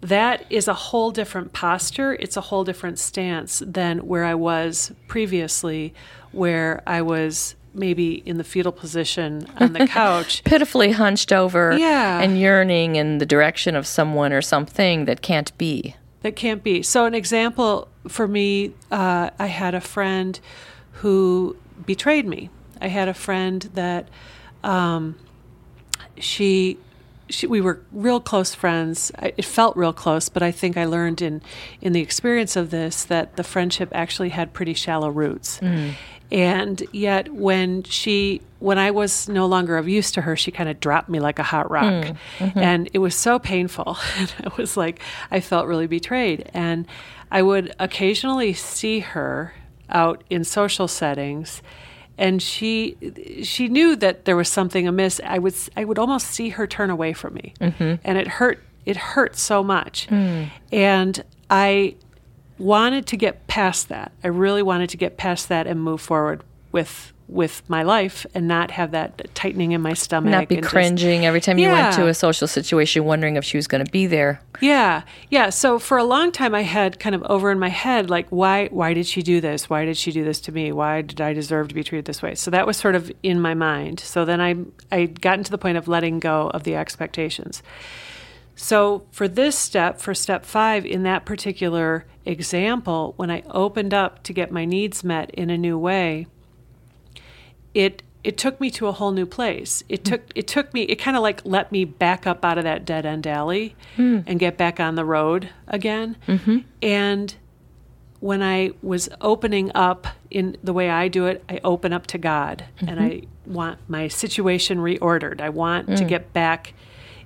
that 0.00 0.44
is 0.50 0.68
a 0.68 0.74
whole 0.74 1.10
different 1.10 1.52
posture. 1.52 2.14
It's 2.14 2.36
a 2.36 2.42
whole 2.42 2.64
different 2.64 2.98
stance 2.98 3.62
than 3.64 4.00
where 4.00 4.24
I 4.24 4.34
was 4.34 4.92
previously, 5.08 5.94
where 6.32 6.82
I 6.86 7.02
was 7.02 7.54
maybe 7.74 8.22
in 8.26 8.38
the 8.38 8.44
fetal 8.44 8.72
position 8.72 9.46
on 9.58 9.72
the 9.72 9.86
couch. 9.86 10.42
Pitifully 10.44 10.92
hunched 10.92 11.32
over 11.32 11.76
Yeah. 11.76 12.20
and 12.20 12.38
yearning 12.38 12.96
in 12.96 13.18
the 13.18 13.26
direction 13.26 13.74
of 13.76 13.86
someone 13.86 14.32
or 14.32 14.40
something 14.42 15.04
that 15.06 15.22
can't 15.22 15.56
be. 15.58 15.96
That 16.22 16.36
can't 16.36 16.62
be. 16.62 16.82
So, 16.82 17.04
an 17.04 17.14
example 17.14 17.88
for 18.08 18.26
me, 18.26 18.72
uh, 18.90 19.30
I 19.38 19.46
had 19.46 19.74
a 19.74 19.80
friend 19.80 20.38
who 21.02 21.56
betrayed 21.84 22.26
me. 22.26 22.48
I 22.80 22.88
had 22.88 23.08
a 23.08 23.14
friend 23.14 23.60
that 23.74 24.08
um, 24.62 25.16
she, 26.18 26.78
she, 27.28 27.46
we 27.46 27.60
were 27.60 27.80
real 27.92 28.20
close 28.20 28.54
friends. 28.54 29.10
I, 29.18 29.32
it 29.36 29.44
felt 29.44 29.76
real 29.76 29.92
close, 29.92 30.28
but 30.28 30.42
I 30.42 30.50
think 30.50 30.76
I 30.76 30.84
learned 30.84 31.20
in 31.22 31.42
in 31.80 31.92
the 31.92 32.00
experience 32.00 32.56
of 32.56 32.70
this 32.70 33.04
that 33.04 33.36
the 33.36 33.44
friendship 33.44 33.88
actually 33.92 34.30
had 34.30 34.52
pretty 34.52 34.74
shallow 34.74 35.08
roots. 35.10 35.60
And 36.32 36.82
yet, 36.92 37.32
when 37.32 37.82
she, 37.84 38.40
when 38.58 38.78
I 38.78 38.90
was 38.90 39.28
no 39.28 39.46
longer 39.46 39.76
of 39.76 39.88
use 39.88 40.10
to 40.12 40.22
her, 40.22 40.36
she 40.36 40.50
kind 40.50 40.68
of 40.68 40.80
dropped 40.80 41.08
me 41.08 41.20
like 41.20 41.38
a 41.38 41.42
hot 41.42 41.70
rock, 41.70 41.84
mm, 41.92 42.16
mm-hmm. 42.38 42.58
and 42.58 42.88
it 42.92 42.98
was 42.98 43.14
so 43.14 43.38
painful. 43.38 43.96
And 44.18 44.32
I 44.44 44.50
was 44.56 44.76
like, 44.76 45.00
I 45.30 45.40
felt 45.40 45.66
really 45.66 45.86
betrayed. 45.86 46.50
And 46.54 46.86
I 47.30 47.42
would 47.42 47.74
occasionally 47.78 48.52
see 48.52 49.00
her 49.00 49.54
out 49.90 50.24
in 50.30 50.44
social 50.44 50.88
settings, 50.88 51.62
and 52.16 52.40
she, 52.40 52.96
she 53.42 53.68
knew 53.68 53.96
that 53.96 54.24
there 54.24 54.36
was 54.36 54.48
something 54.48 54.88
amiss. 54.88 55.20
I 55.24 55.38
would, 55.38 55.54
I 55.76 55.84
would 55.84 55.98
almost 55.98 56.28
see 56.28 56.50
her 56.50 56.66
turn 56.66 56.90
away 56.90 57.12
from 57.12 57.34
me, 57.34 57.54
mm-hmm. 57.60 57.94
and 58.04 58.18
it 58.18 58.26
hurt. 58.28 58.62
It 58.86 58.98
hurt 58.98 59.36
so 59.36 59.62
much, 59.62 60.08
mm. 60.08 60.50
and 60.70 61.24
I 61.48 61.94
wanted 62.58 63.06
to 63.06 63.16
get 63.16 63.46
past 63.46 63.88
that. 63.88 64.12
I 64.22 64.28
really 64.28 64.62
wanted 64.62 64.90
to 64.90 64.96
get 64.96 65.16
past 65.16 65.48
that 65.48 65.66
and 65.66 65.80
move 65.80 66.00
forward 66.00 66.42
with 66.72 67.12
with 67.26 67.62
my 67.70 67.82
life 67.82 68.26
and 68.34 68.46
not 68.46 68.70
have 68.70 68.90
that 68.90 69.34
tightening 69.34 69.72
in 69.72 69.80
my 69.80 69.94
stomach. 69.94 70.30
Not 70.30 70.46
be 70.46 70.56
and 70.56 70.62
just- 70.62 70.72
cringing 70.72 71.24
every 71.24 71.40
time 71.40 71.56
you 71.56 71.70
went 71.70 71.94
to 71.94 72.06
a 72.06 72.12
social 72.12 72.46
situation 72.46 73.06
wondering 73.06 73.36
if 73.36 73.44
she 73.44 73.56
was 73.56 73.66
going 73.66 73.82
to 73.82 73.90
be 73.90 74.06
there. 74.06 74.42
yeah, 74.60 75.02
yeah. 75.30 75.48
So 75.48 75.78
for 75.78 75.96
a 75.96 76.04
long 76.04 76.32
time, 76.32 76.54
I 76.54 76.60
had 76.60 77.00
kind 77.00 77.14
of 77.14 77.22
over 77.22 77.50
in 77.50 77.58
my 77.58 77.70
head, 77.70 78.10
like, 78.10 78.28
why, 78.28 78.66
why 78.66 78.92
did 78.92 79.06
she 79.06 79.22
do 79.22 79.40
this? 79.40 79.70
Why 79.70 79.86
did 79.86 79.96
she 79.96 80.12
do 80.12 80.22
this 80.22 80.38
to 80.42 80.52
me? 80.52 80.70
Why 80.70 81.00
did 81.00 81.18
I 81.22 81.32
deserve 81.32 81.68
to 81.68 81.74
be 81.74 81.82
treated 81.82 82.04
this 82.04 82.20
way? 82.20 82.34
So 82.34 82.50
that 82.50 82.66
was 82.66 82.76
sort 82.76 82.94
of 82.94 83.10
in 83.22 83.40
my 83.40 83.54
mind. 83.54 84.00
So 84.00 84.26
then 84.26 84.42
I, 84.42 84.56
I 84.92 85.06
gotten 85.06 85.44
to 85.44 85.50
the 85.50 85.58
point 85.58 85.78
of 85.78 85.88
letting 85.88 86.20
go 86.20 86.50
of 86.52 86.64
the 86.64 86.76
expectations. 86.76 87.62
So 88.56 89.06
for 89.10 89.26
this 89.26 89.58
step, 89.58 90.00
for 90.00 90.14
step 90.14 90.44
five, 90.44 90.86
in 90.86 91.02
that 91.02 91.24
particular 91.24 92.04
example, 92.24 93.14
when 93.16 93.30
I 93.30 93.42
opened 93.50 93.92
up 93.92 94.22
to 94.24 94.32
get 94.32 94.50
my 94.50 94.64
needs 94.64 95.02
met 95.02 95.30
in 95.30 95.50
a 95.50 95.58
new 95.58 95.78
way, 95.78 96.26
it 97.74 98.02
it 98.22 98.38
took 98.38 98.58
me 98.58 98.70
to 98.70 98.86
a 98.86 98.92
whole 98.92 99.10
new 99.10 99.26
place. 99.26 99.82
It 99.88 100.04
took 100.04 100.22
it 100.34 100.46
took 100.46 100.72
me 100.72 100.82
it 100.82 100.96
kind 100.96 101.16
of 101.16 101.22
like 101.22 101.42
let 101.44 101.70
me 101.72 101.84
back 101.84 102.26
up 102.26 102.44
out 102.44 102.56
of 102.56 102.64
that 102.64 102.84
dead 102.84 103.04
end 103.04 103.26
alley 103.26 103.76
hmm. 103.96 104.20
and 104.26 104.38
get 104.38 104.56
back 104.56 104.80
on 104.80 104.94
the 104.94 105.04
road 105.04 105.50
again. 105.68 106.16
Mm-hmm. 106.26 106.58
And 106.80 107.34
when 108.20 108.42
I 108.42 108.70
was 108.82 109.10
opening 109.20 109.70
up 109.74 110.06
in 110.30 110.56
the 110.64 110.72
way 110.72 110.88
I 110.88 111.08
do 111.08 111.26
it, 111.26 111.44
I 111.48 111.60
open 111.62 111.92
up 111.92 112.06
to 112.08 112.18
God 112.18 112.64
and 112.78 112.98
mm-hmm. 112.98 113.02
I 113.02 113.22
want 113.44 113.78
my 113.88 114.08
situation 114.08 114.78
reordered. 114.78 115.42
I 115.42 115.50
want 115.50 115.88
to 115.88 116.04
mm. 116.04 116.08
get 116.08 116.32
back 116.32 116.72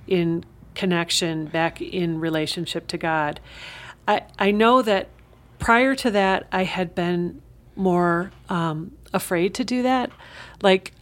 in 0.07 0.43
connection, 0.79 1.43
back 1.43 1.81
in 1.81 2.21
relationship 2.21 2.87
to 2.87 2.97
God. 2.97 3.41
I, 4.07 4.21
I 4.39 4.51
know 4.51 4.81
that 4.81 5.09
prior 5.59 5.93
to 5.95 6.11
that, 6.11 6.47
I 6.53 6.63
had 6.63 6.95
been 6.95 7.41
more 7.75 8.31
um, 8.47 8.93
afraid 9.13 9.53
to 9.55 9.65
do 9.65 9.83
that. 9.83 10.09
Like 10.61 10.93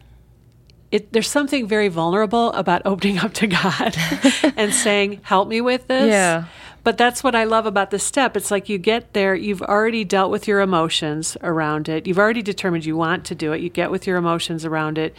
it, 0.92 1.14
there's 1.14 1.30
something 1.30 1.68
very 1.68 1.90
vulnerable 1.90 2.52
about 2.54 2.82
opening 2.86 3.20
up 3.20 3.34
to 3.36 3.46
God 3.46 3.96
and 4.58 4.74
saying, 4.74 5.22
"Help 5.22 5.48
me 5.48 5.62
with 5.62 5.88
this." 5.88 6.10
Yeah. 6.10 6.46
But 6.84 6.98
that's 6.98 7.24
what 7.24 7.36
I 7.36 7.44
love 7.44 7.68
about 7.68 7.92
this 7.92 8.04
step. 8.04 8.36
It's 8.36 8.50
like 8.50 8.70
you 8.70 8.80
get 8.80 9.14
there, 9.14 9.36
you've 9.36 9.62
already 9.62 10.06
dealt 10.06 10.32
with 10.32 10.48
your 10.48 10.62
emotions 10.62 11.38
around 11.44 11.90
it. 11.90 12.08
You've 12.08 12.18
already 12.18 12.42
determined 12.42 12.86
you 12.86 12.96
want 12.96 13.26
to 13.26 13.36
do 13.36 13.52
it. 13.52 13.60
You 13.62 13.70
get 13.70 13.92
with 13.92 14.08
your 14.08 14.16
emotions 14.16 14.64
around 14.66 14.98
it. 14.98 15.14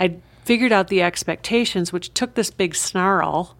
I 0.00 0.16
figured 0.44 0.72
out 0.72 0.88
the 0.88 1.00
expectations, 1.00 1.92
which 1.92 2.12
took 2.12 2.34
this 2.34 2.50
big 2.50 2.74
snarl 2.74 3.56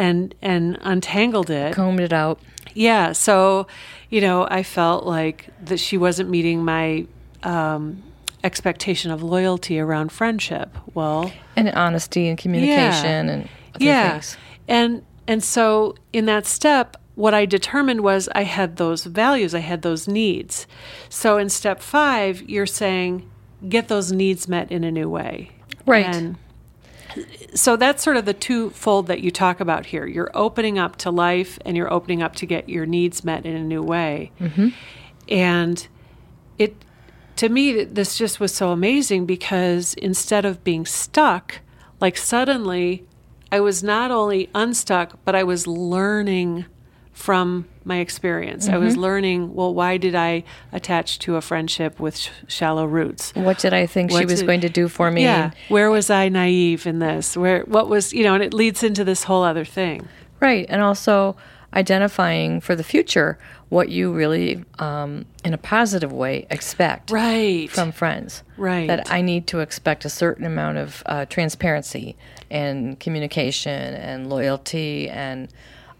and 0.00 0.34
and 0.40 0.78
untangled 0.80 1.50
it. 1.50 1.74
Combed 1.74 2.00
it 2.00 2.12
out. 2.12 2.40
Yeah. 2.74 3.12
So, 3.12 3.66
you 4.08 4.20
know, 4.20 4.46
I 4.50 4.62
felt 4.62 5.04
like 5.04 5.50
that 5.64 5.78
she 5.78 5.98
wasn't 5.98 6.30
meeting 6.30 6.64
my 6.64 7.06
um, 7.42 8.02
expectation 8.42 9.10
of 9.10 9.22
loyalty 9.22 9.78
around 9.78 10.10
friendship. 10.10 10.76
Well, 10.94 11.30
And 11.56 11.68
honesty 11.70 12.28
and 12.28 12.38
communication 12.38 13.28
and 13.28 13.48
other 13.74 13.84
yeah. 13.84 14.12
things. 14.12 14.36
And 14.66 15.02
and 15.28 15.44
so 15.44 15.94
in 16.12 16.24
that 16.24 16.46
step, 16.46 16.96
what 17.14 17.34
I 17.34 17.44
determined 17.44 18.00
was 18.00 18.28
I 18.34 18.44
had 18.44 18.76
those 18.76 19.04
values, 19.04 19.54
I 19.54 19.60
had 19.60 19.82
those 19.82 20.08
needs. 20.08 20.66
So 21.10 21.36
in 21.36 21.50
step 21.50 21.80
five, 21.80 22.42
you're 22.48 22.66
saying 22.66 23.30
get 23.68 23.88
those 23.88 24.10
needs 24.10 24.48
met 24.48 24.72
in 24.72 24.84
a 24.84 24.90
new 24.90 25.10
way. 25.10 25.50
Right. 25.84 26.06
And 26.06 26.38
so 27.54 27.76
that's 27.76 28.02
sort 28.02 28.16
of 28.16 28.24
the 28.24 28.34
twofold 28.34 29.06
that 29.08 29.20
you 29.20 29.30
talk 29.30 29.60
about 29.60 29.86
here. 29.86 30.06
You're 30.06 30.30
opening 30.34 30.78
up 30.78 30.96
to 30.96 31.10
life 31.10 31.58
and 31.64 31.76
you're 31.76 31.92
opening 31.92 32.22
up 32.22 32.36
to 32.36 32.46
get 32.46 32.68
your 32.68 32.86
needs 32.86 33.24
met 33.24 33.46
in 33.46 33.56
a 33.56 33.62
new 33.62 33.82
way. 33.82 34.32
Mm-hmm. 34.40 34.68
And 35.28 35.88
it, 36.58 36.76
to 37.36 37.48
me, 37.48 37.84
this 37.84 38.16
just 38.18 38.40
was 38.40 38.54
so 38.54 38.70
amazing 38.70 39.26
because 39.26 39.94
instead 39.94 40.44
of 40.44 40.62
being 40.64 40.86
stuck, 40.86 41.60
like 42.00 42.16
suddenly 42.16 43.06
I 43.52 43.60
was 43.60 43.82
not 43.82 44.10
only 44.10 44.48
unstuck, 44.54 45.18
but 45.24 45.34
I 45.34 45.42
was 45.42 45.66
learning 45.66 46.66
from 47.20 47.66
my 47.84 47.98
experience. 47.98 48.68
I 48.68 48.78
was 48.78 48.96
learning, 48.96 49.54
well, 49.54 49.74
why 49.74 49.96
did 49.98 50.14
I 50.14 50.42
attach 50.72 51.18
to 51.20 51.36
a 51.36 51.40
friendship 51.40 52.00
with 52.00 52.16
sh- 52.16 52.30
shallow 52.48 52.86
roots? 52.86 53.32
What 53.34 53.58
did 53.58 53.72
I 53.74 53.86
think 53.86 54.10
she 54.10 54.24
was 54.24 54.40
did- 54.40 54.46
going 54.46 54.60
to 54.62 54.68
do 54.68 54.88
for 54.88 55.10
me? 55.10 55.22
Yeah. 55.22 55.50
Where 55.68 55.90
was 55.90 56.08
I 56.10 56.28
naive 56.28 56.86
in 56.86 56.98
this? 56.98 57.36
Where 57.36 57.60
what 57.64 57.88
was 57.88 58.12
you 58.12 58.24
know, 58.24 58.34
and 58.34 58.42
it 58.42 58.54
leads 58.54 58.82
into 58.82 59.04
this 59.04 59.24
whole 59.24 59.42
other 59.44 59.64
thing. 59.64 60.08
Right. 60.40 60.66
And 60.68 60.80
also 60.82 61.36
identifying 61.74 62.60
for 62.60 62.74
the 62.74 62.82
future 62.82 63.38
what 63.68 63.88
you 63.88 64.12
really, 64.12 64.64
um, 64.78 65.24
in 65.44 65.54
a 65.54 65.58
positive 65.58 66.12
way, 66.12 66.46
expect 66.50 67.10
Right. 67.10 67.70
from 67.70 67.92
friends. 67.92 68.42
Right. 68.56 68.88
That 68.88 69.10
I 69.12 69.20
need 69.22 69.46
to 69.48 69.60
expect 69.60 70.04
a 70.04 70.08
certain 70.10 70.44
amount 70.44 70.78
of 70.78 71.02
uh, 71.06 71.26
transparency 71.26 72.16
and 72.50 72.98
communication 72.98 73.94
and 73.94 74.28
loyalty 74.28 75.08
and 75.08 75.48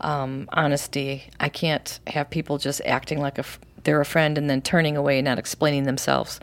um, 0.00 0.48
honesty. 0.52 1.24
I 1.38 1.48
can't 1.48 2.00
have 2.06 2.30
people 2.30 2.58
just 2.58 2.80
acting 2.84 3.20
like 3.20 3.38
a 3.38 3.40
f- 3.40 3.60
they're 3.84 4.00
a 4.00 4.06
friend 4.06 4.36
and 4.36 4.48
then 4.48 4.62
turning 4.62 4.96
away 4.96 5.18
and 5.18 5.24
not 5.24 5.38
explaining 5.38 5.84
themselves. 5.84 6.40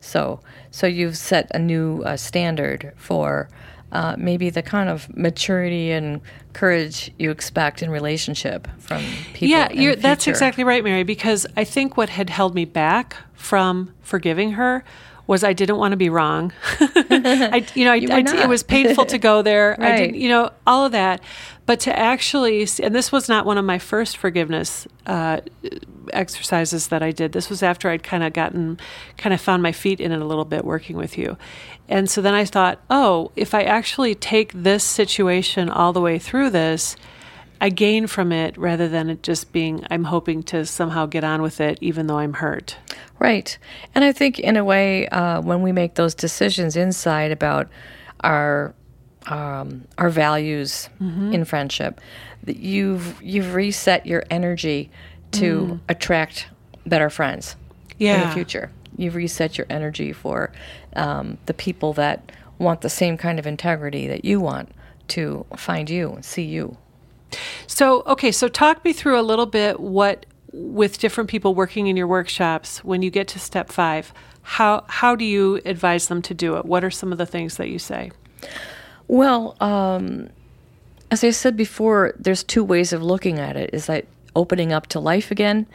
So, 0.00 0.40
so 0.70 0.86
you've 0.86 1.16
set 1.16 1.50
a 1.54 1.58
new 1.58 2.02
uh, 2.02 2.16
standard 2.16 2.92
for 2.96 3.48
uh, 3.92 4.14
maybe 4.16 4.50
the 4.50 4.62
kind 4.62 4.88
of 4.88 5.14
maturity 5.16 5.90
and 5.90 6.20
courage 6.52 7.10
you 7.18 7.30
expect 7.30 7.82
in 7.82 7.90
relationship 7.90 8.68
from 8.78 9.02
people. 9.34 9.48
yeah, 9.48 9.72
you're, 9.72 9.96
that's 9.96 10.26
exactly 10.26 10.64
right, 10.64 10.84
Mary. 10.84 11.02
Because 11.02 11.46
I 11.56 11.64
think 11.64 11.96
what 11.96 12.08
had 12.08 12.30
held 12.30 12.54
me 12.54 12.64
back 12.64 13.16
from 13.34 13.92
forgiving 14.00 14.52
her 14.52 14.84
was 15.30 15.44
I 15.44 15.52
didn't 15.52 15.76
want 15.76 15.92
to 15.92 15.96
be 15.96 16.10
wrong. 16.10 16.52
I, 16.80 17.64
you 17.76 17.84
know, 17.84 17.92
I, 17.92 18.00
were 18.00 18.30
I- 18.30 18.42
it 18.42 18.48
was 18.48 18.64
painful 18.64 19.06
to 19.06 19.16
go 19.16 19.42
there. 19.42 19.80
I 19.80 19.96
didn't, 19.96 20.16
you 20.16 20.28
know, 20.28 20.50
all 20.66 20.84
of 20.84 20.90
that. 20.90 21.22
But 21.66 21.78
to 21.80 21.96
actually, 21.96 22.66
see, 22.66 22.82
and 22.82 22.92
this 22.92 23.12
was 23.12 23.28
not 23.28 23.46
one 23.46 23.56
of 23.56 23.64
my 23.64 23.78
first 23.78 24.16
forgiveness 24.16 24.88
uh, 25.06 25.40
exercises 26.12 26.88
that 26.88 27.00
I 27.00 27.12
did. 27.12 27.30
This 27.30 27.48
was 27.48 27.62
after 27.62 27.88
I'd 27.88 28.02
kind 28.02 28.24
of 28.24 28.32
gotten, 28.32 28.80
kind 29.18 29.32
of 29.32 29.40
found 29.40 29.62
my 29.62 29.70
feet 29.70 30.00
in 30.00 30.10
it 30.10 30.20
a 30.20 30.24
little 30.24 30.44
bit 30.44 30.64
working 30.64 30.96
with 30.96 31.16
you. 31.16 31.38
And 31.88 32.10
so 32.10 32.20
then 32.20 32.34
I 32.34 32.44
thought, 32.44 32.80
oh, 32.90 33.30
if 33.36 33.54
I 33.54 33.62
actually 33.62 34.16
take 34.16 34.52
this 34.52 34.82
situation 34.82 35.70
all 35.70 35.92
the 35.92 36.00
way 36.00 36.18
through 36.18 36.50
this, 36.50 36.96
I 37.60 37.68
gain 37.68 38.06
from 38.06 38.32
it 38.32 38.56
rather 38.56 38.88
than 38.88 39.10
it 39.10 39.22
just 39.22 39.52
being, 39.52 39.84
I'm 39.90 40.04
hoping 40.04 40.42
to 40.44 40.64
somehow 40.64 41.06
get 41.06 41.24
on 41.24 41.42
with 41.42 41.60
it 41.60 41.78
even 41.80 42.06
though 42.06 42.18
I'm 42.18 42.32
hurt. 42.34 42.76
Right. 43.18 43.58
And 43.94 44.02
I 44.02 44.12
think, 44.12 44.38
in 44.38 44.56
a 44.56 44.64
way, 44.64 45.06
uh, 45.08 45.42
when 45.42 45.60
we 45.60 45.72
make 45.72 45.94
those 45.94 46.14
decisions 46.14 46.76
inside 46.76 47.32
about 47.32 47.68
our 48.20 48.74
um, 49.26 49.84
our 49.98 50.08
values 50.08 50.88
Mm-hmm. 51.00 51.34
in 51.34 51.44
friendship, 51.44 52.00
that 52.44 52.56
you've 52.56 53.20
you've 53.22 53.54
reset 53.54 54.06
your 54.06 54.24
energy 54.30 54.90
to 55.32 55.78
attract 55.88 56.48
better 56.86 57.10
friends 57.10 57.56
yeah. 57.98 58.14
in 58.14 58.20
Mm. 58.20 58.28
The 58.28 58.34
future. 58.34 58.70
You've 58.96 59.14
reset 59.14 59.58
your 59.58 59.66
energy 59.70 60.12
for 60.12 60.50
um, 60.96 61.36
the 61.46 61.54
people 61.54 61.92
that 61.94 62.32
want 62.58 62.80
the 62.80 62.88
same 62.90 63.16
kind 63.16 63.38
of 63.38 63.46
integrity 63.46 64.06
that 64.08 64.24
you 64.24 64.40
want 64.40 64.70
to 65.08 65.44
find 65.56 65.88
you 65.90 66.12
and 66.12 66.24
see 66.24 66.42
you. 66.44 66.76
So, 67.66 68.02
okay, 68.06 68.32
so 68.32 68.48
talk 68.48 68.84
me 68.84 68.92
through 68.92 69.18
a 69.18 69.22
little 69.22 69.46
bit 69.46 69.80
what, 69.80 70.26
with 70.52 70.98
different 70.98 71.30
people 71.30 71.54
working 71.54 71.86
in 71.86 71.96
your 71.96 72.06
workshops, 72.06 72.84
when 72.84 73.02
you 73.02 73.10
get 73.10 73.28
to 73.28 73.38
step 73.38 73.70
five, 73.70 74.12
how, 74.42 74.84
how 74.88 75.14
do 75.14 75.24
you 75.24 75.60
advise 75.64 76.08
them 76.08 76.22
to 76.22 76.34
do 76.34 76.56
it? 76.56 76.64
What 76.64 76.82
are 76.84 76.90
some 76.90 77.12
of 77.12 77.18
the 77.18 77.26
things 77.26 77.56
that 77.56 77.68
you 77.68 77.78
say? 77.78 78.10
Well, 79.06 79.56
um, 79.60 80.30
as 81.10 81.24
I 81.24 81.30
said 81.30 81.56
before, 81.56 82.14
there's 82.18 82.44
two 82.44 82.64
ways 82.64 82.92
of 82.92 83.02
looking 83.02 83.38
at 83.38 83.56
it. 83.56 83.70
Is 83.72 83.86
that 83.86 84.06
opening 84.36 84.72
up 84.72 84.86
to 84.88 85.00
life 85.00 85.30
again, 85.30 85.66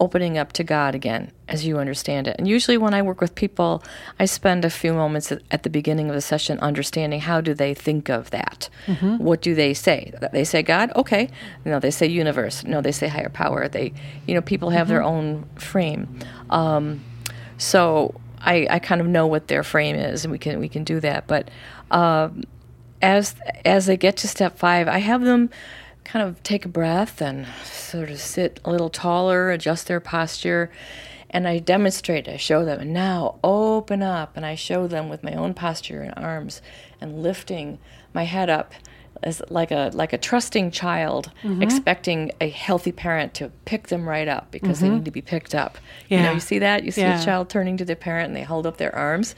opening 0.00 0.38
up 0.38 0.52
to 0.52 0.64
God 0.64 0.94
again, 0.94 1.32
as 1.48 1.66
you 1.66 1.78
understand 1.78 2.26
it. 2.28 2.36
And 2.38 2.46
usually, 2.46 2.76
when 2.76 2.94
I 2.94 3.02
work 3.02 3.20
with 3.20 3.34
people, 3.34 3.82
I 4.18 4.24
spend 4.26 4.64
a 4.64 4.70
few 4.70 4.92
moments 4.92 5.32
at, 5.32 5.62
the 5.62 5.70
beginning 5.70 6.08
of 6.08 6.14
the 6.14 6.20
session 6.20 6.58
understanding 6.60 7.20
how 7.20 7.40
do 7.40 7.54
they 7.54 7.74
think 7.74 8.08
of 8.08 8.30
that. 8.30 8.68
What 9.18 9.40
do 9.40 9.54
they 9.54 9.74
say? 9.74 10.12
They 10.32 10.44
say 10.44 10.62
God, 10.62 10.92
okay. 10.96 11.28
No, 11.64 11.80
they 11.80 11.90
say 11.90 12.06
universe. 12.06 12.64
No, 12.64 12.80
they 12.80 12.92
say 12.92 13.08
higher 13.08 13.30
power. 13.30 13.68
They, 13.68 13.92
you 14.26 14.34
know, 14.34 14.42
people 14.42 14.70
have 14.70 14.88
their 14.88 15.02
own 15.02 15.44
frame. 15.56 16.18
Um, 16.50 17.02
so 17.56 18.14
I, 18.40 18.66
I 18.70 18.78
kind 18.78 19.00
of 19.00 19.06
know 19.06 19.26
what 19.26 19.48
their 19.48 19.62
frame 19.62 19.96
is, 19.96 20.24
and 20.24 20.32
we 20.32 20.38
can 20.38 20.58
we 20.60 20.68
can 20.68 20.84
do 20.84 21.00
that. 21.00 21.26
But 21.26 21.50
um, 21.90 22.44
as 23.00 23.34
as 23.64 23.86
they 23.86 23.96
get 23.96 24.16
to 24.18 24.28
step 24.28 24.58
five, 24.58 24.88
I 24.88 24.98
have 24.98 25.22
them 25.22 25.50
kind 26.04 26.28
of 26.28 26.42
take 26.42 26.64
a 26.64 26.68
breath 26.68 27.20
and 27.20 27.46
sort 27.64 28.10
of 28.10 28.20
sit 28.20 28.60
a 28.64 28.70
little 28.70 28.90
taller, 28.90 29.50
adjust 29.50 29.86
their 29.86 30.00
posture, 30.00 30.70
and 31.30 31.48
I 31.48 31.58
demonstrate. 31.58 32.28
I 32.28 32.36
show 32.36 32.64
them, 32.64 32.80
and 32.80 32.92
now 32.92 33.38
open 33.42 34.02
up, 34.02 34.36
and 34.36 34.46
I 34.46 34.54
show 34.54 34.86
them 34.86 35.08
with 35.08 35.24
my 35.24 35.32
own 35.32 35.54
posture 35.54 36.02
and 36.02 36.14
arms, 36.16 36.62
and 37.00 37.22
lifting 37.22 37.78
my 38.12 38.24
head 38.24 38.48
up 38.48 38.72
as 39.24 39.42
like 39.48 39.70
a 39.70 39.90
like 39.94 40.12
a 40.12 40.18
trusting 40.18 40.70
child 40.70 41.30
mm-hmm. 41.42 41.62
expecting 41.62 42.30
a 42.40 42.48
healthy 42.48 42.92
parent 42.92 43.34
to 43.34 43.50
pick 43.64 43.88
them 43.88 44.08
right 44.08 44.28
up 44.28 44.50
because 44.50 44.80
they 44.80 44.86
mm-hmm. 44.86 44.96
need 44.96 45.04
to 45.06 45.10
be 45.10 45.22
picked 45.22 45.54
up. 45.54 45.78
You 46.08 46.18
know, 46.18 46.24
Yeah. 46.24 46.34
you 46.34 46.40
see 46.40 46.58
that? 46.60 46.84
You 46.84 46.90
see 46.92 47.00
Yeah. 47.00 47.20
a 47.20 47.24
child 47.24 47.48
turning 47.48 47.76
to 47.78 47.84
their 47.84 47.96
parent 47.96 48.28
and 48.28 48.36
they 48.36 48.42
hold 48.42 48.66
up 48.66 48.76
their 48.76 48.94
arms. 48.94 49.34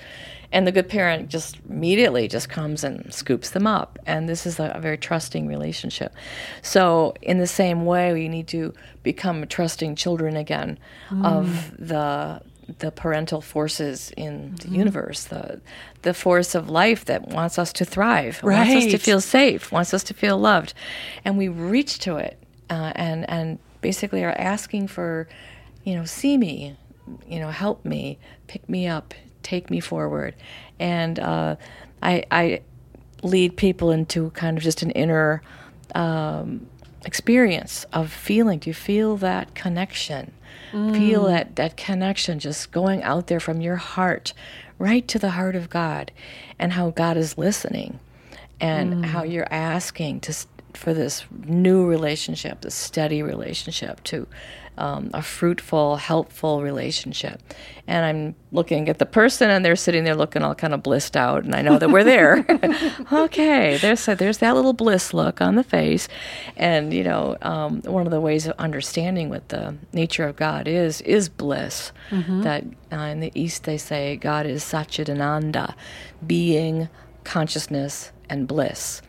And 0.53 0.67
the 0.67 0.73
good 0.73 0.89
parent 0.89 1.29
just 1.29 1.59
immediately 1.69 2.29
just 2.29 2.49
comes 2.49 2.85
and 2.85 3.13
scoops 3.13 3.51
them 3.51 3.67
up. 3.67 3.99
And 4.07 4.29
this 4.29 4.47
is 4.47 4.61
a, 4.61 4.73
a 4.75 4.81
very 4.81 4.97
trusting 4.97 5.47
relationship. 5.47 6.15
So, 6.63 7.15
in 7.21 7.39
the 7.39 7.49
same 7.49 7.85
way, 7.85 8.13
we 8.13 8.29
need 8.29 8.47
to 8.49 8.73
become 9.03 9.47
trusting 9.49 9.97
children 9.97 10.37
again 10.37 10.79
of 11.11 11.47
mm. 11.47 11.89
the 11.89 12.43
the 12.79 12.91
parental 12.91 13.41
forces 13.41 14.13
in 14.17 14.57
the 14.57 14.69
universe, 14.69 15.25
the 15.25 15.61
the 16.03 16.15
force 16.15 16.55
of 16.55 16.69
life 16.69 17.05
that 17.05 17.29
wants 17.29 17.59
us 17.59 17.73
to 17.75 17.85
thrive, 17.85 18.43
wants 18.43 18.75
us 18.75 18.91
to 18.93 18.99
feel 18.99 19.21
safe, 19.21 19.73
wants 19.73 19.95
us 19.95 20.03
to 20.05 20.15
feel 20.15 20.39
loved, 20.39 20.75
and 21.25 21.39
we 21.39 21.49
reach 21.49 21.99
to 22.01 22.17
it 22.17 22.39
uh, 22.71 22.93
and 22.95 23.29
and 23.31 23.59
basically 23.81 24.25
are 24.25 24.35
asking 24.37 24.89
for, 24.89 25.29
you 25.85 25.95
know, 25.95 26.05
see 26.05 26.37
me, 26.37 26.77
you 27.29 27.39
know, 27.39 27.51
help 27.51 27.85
me, 27.85 28.19
pick 28.49 28.69
me 28.69 28.87
up, 28.89 29.15
take 29.43 29.71
me 29.71 29.81
forward, 29.81 30.35
and 30.79 31.19
uh, 31.19 31.57
I 32.03 32.25
I 32.31 32.63
lead 33.23 33.57
people 33.57 33.91
into 33.91 34.31
kind 34.31 34.57
of 34.59 34.63
just 34.63 34.83
an 34.83 34.91
inner 34.91 35.43
um, 35.95 36.67
experience 37.07 37.85
of 37.93 38.13
feeling. 38.13 38.59
Do 38.59 38.69
you 38.71 38.75
feel 38.75 39.17
that 39.19 39.55
connection? 39.55 40.33
Feel 40.73 41.25
mm. 41.25 41.29
that, 41.29 41.57
that 41.57 41.77
connection 41.77 42.39
just 42.39 42.73
going 42.73 43.03
out 43.03 43.29
there 43.29 43.41
from 43.41 43.61
your 43.61 43.77
heart 43.77 44.35
right 44.79 45.07
to 45.09 45.19
the 45.19 45.31
heart 45.31 45.57
of 45.57 45.71
God 45.71 46.11
and 46.59 46.73
how 46.73 46.91
God 46.91 47.17
is 47.17 47.39
listening 47.39 47.99
and 48.61 48.95
mm. 48.95 49.05
how 49.05 49.23
you're 49.23 49.51
asking 49.51 50.21
to 50.21 50.35
for 50.75 50.93
this 50.93 51.25
new 51.47 51.87
relationship, 51.87 52.61
this 52.61 52.75
steady 52.75 53.23
relationship, 53.23 54.03
to 54.05 54.27
um, 54.79 55.11
a 55.15 55.23
fruitful, 55.23 55.97
helpful 55.97 56.63
relationship. 56.63 57.41
And 57.87 58.05
I'm 58.05 58.35
looking 58.53 58.89
at 58.89 58.99
the 58.99 59.07
person, 59.07 59.49
and 59.49 59.65
they're 59.65 59.77
sitting 59.77 60.05
there 60.05 60.17
looking 60.17 60.43
all 60.43 60.55
kind 60.55 60.75
of 60.75 60.83
blissed 60.83 61.17
out, 61.17 61.45
and 61.45 61.55
I 61.55 61.63
know 61.63 61.79
that 61.79 61.91
we're 61.91 62.05
there. 62.05 62.45
okay, 63.13 63.77
there's 63.79 64.07
there's 64.07 64.39
that 64.39 64.55
little 64.55 64.73
bliss 64.73 65.15
look 65.15 65.41
on 65.41 65.55
the 65.55 65.63
face, 65.63 66.09
and 66.57 66.93
you 66.93 67.05
know, 67.05 67.37
um, 67.43 67.81
one 67.83 68.07
of 68.07 68.11
the 68.11 68.21
ways 68.21 68.47
of 68.47 68.55
understanding 68.59 69.31
what 69.31 69.49
the 69.51 69.77
nature 69.93 70.25
of 70.25 70.37
God 70.37 70.67
is 70.67 71.01
is 71.03 71.29
bliss. 71.29 71.93
That 72.43 72.65
uh, 72.93 72.97
in 72.97 73.21
the 73.21 73.33
East 73.35 73.65
they 73.65 73.79
say 73.79 74.17
God 74.17 74.47
is 74.47 74.65
Satchidananda, 74.65 75.75
being, 76.27 76.89
consciousness, 77.25 78.11
and 78.29 78.49
bliss. 78.49 79.01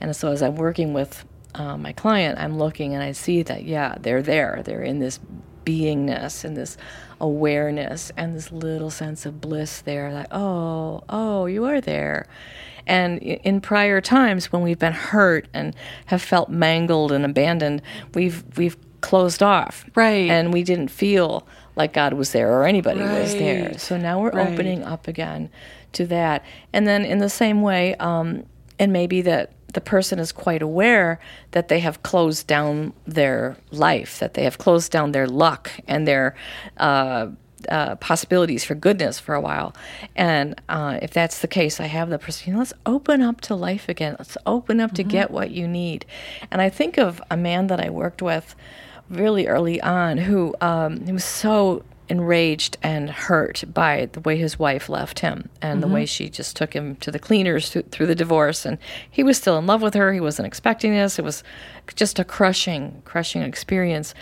And 0.00 0.14
so 0.14 0.30
as 0.30 0.42
I'm 0.42 0.56
working 0.56 0.92
with 0.92 1.24
uh, 1.58 1.76
my 1.76 1.92
client, 1.92 2.38
I'm 2.38 2.58
looking 2.58 2.94
and 2.94 3.02
I 3.02 3.12
see 3.12 3.42
that, 3.42 3.64
yeah, 3.64 3.96
they're 4.00 4.22
there. 4.22 4.62
They're 4.64 4.82
in 4.82 4.98
this 4.98 5.18
beingness 5.64 6.44
and 6.44 6.56
this 6.56 6.76
awareness 7.20 8.12
and 8.16 8.36
this 8.36 8.52
little 8.52 8.90
sense 8.90 9.26
of 9.26 9.40
bliss 9.40 9.80
there. 9.80 10.12
Like, 10.12 10.28
oh, 10.30 11.02
oh, 11.08 11.46
you 11.46 11.64
are 11.64 11.80
there. 11.80 12.26
And 12.86 13.18
in 13.18 13.60
prior 13.60 14.00
times 14.00 14.52
when 14.52 14.62
we've 14.62 14.78
been 14.78 14.92
hurt 14.92 15.48
and 15.52 15.74
have 16.06 16.22
felt 16.22 16.48
mangled 16.48 17.10
and 17.10 17.24
abandoned, 17.24 17.82
we've 18.14 18.44
we've 18.56 18.76
closed 19.00 19.42
off, 19.42 19.84
Right. 19.94 20.30
And 20.30 20.52
we 20.52 20.62
didn't 20.62 20.88
feel 20.88 21.46
like 21.76 21.92
God 21.92 22.14
was 22.14 22.32
there 22.32 22.50
or 22.52 22.64
anybody 22.64 23.00
was 23.00 23.34
there. 23.36 23.78
So 23.78 23.96
now 23.96 24.20
we're 24.20 24.30
Right. 24.30 24.52
opening 24.52 24.82
up 24.84 25.06
again 25.08 25.50
to 25.92 26.06
that. 26.06 26.44
And 26.72 26.86
then 26.86 27.04
in 27.04 27.18
the 27.18 27.28
same 27.28 27.60
way, 27.62 27.94
um, 27.96 28.44
and 28.78 28.92
maybe 28.92 29.20
that 29.22 29.52
the 29.76 29.80
person 29.82 30.18
is 30.18 30.32
quite 30.32 30.62
aware 30.62 31.20
that 31.50 31.68
they 31.68 31.80
have 31.80 32.02
closed 32.02 32.46
down 32.46 32.94
their 33.06 33.56
life, 33.70 34.18
that 34.18 34.32
they 34.32 34.42
have 34.44 34.56
closed 34.56 34.90
down 34.90 35.12
their 35.12 35.28
luck 35.28 35.70
and 35.86 36.08
their 36.08 36.34
uh, 36.78 37.28
uh, 37.68 37.94
possibilities 37.96 38.64
for 38.64 38.74
goodness 38.74 39.20
for 39.20 39.34
a 39.34 39.40
while. 39.40 39.76
And 40.16 40.60
uh, 40.70 40.98
if 41.02 41.10
that's 41.12 41.40
the 41.40 41.46
case, 41.46 41.78
I 41.78 41.86
have 41.86 42.08
the 42.08 42.18
person, 42.18 42.48
you 42.48 42.52
know, 42.54 42.60
let's 42.60 42.72
open 42.86 43.20
up 43.20 43.42
to 43.42 43.54
life 43.54 43.86
again. 43.88 44.16
Let's 44.18 44.38
open 44.46 44.80
up 44.80 44.92
to 44.94 45.02
get 45.02 45.30
what 45.30 45.50
you 45.50 45.68
need. 45.68 46.06
And 46.50 46.62
I 46.62 46.70
think 46.70 46.96
of 46.96 47.20
a 47.30 47.36
man 47.36 47.66
that 47.66 47.78
I 47.78 47.90
worked 47.90 48.22
with 48.22 48.56
really 49.10 49.46
early 49.46 49.78
on 49.82 50.16
who 50.16 50.54
um, 50.62 51.04
he 51.04 51.12
was 51.12 51.24
so 51.24 51.84
enraged 52.08 52.76
and 52.82 53.10
hurt 53.10 53.64
by 53.72 54.08
the 54.12 54.20
way 54.20 54.36
his 54.36 54.58
wife 54.58 54.88
left 54.88 55.20
him 55.20 55.48
and 55.60 55.82
the 55.82 55.86
mm-hmm. 55.86 55.94
way 55.94 56.06
she 56.06 56.28
just 56.28 56.56
took 56.56 56.74
him 56.74 56.96
to 56.96 57.10
the 57.10 57.18
cleaners 57.18 57.70
through, 57.70 57.82
through 57.82 58.06
the 58.06 58.14
divorce 58.14 58.64
and 58.64 58.78
he 59.10 59.22
was 59.22 59.36
still 59.36 59.58
in 59.58 59.66
love 59.66 59.82
with 59.82 59.94
her 59.94 60.12
he 60.12 60.20
wasn't 60.20 60.46
expecting 60.46 60.92
this 60.92 61.18
it 61.18 61.24
was 61.24 61.42
just 61.94 62.18
a 62.18 62.24
crushing 62.24 63.02
crushing 63.04 63.42
experience 63.42 64.14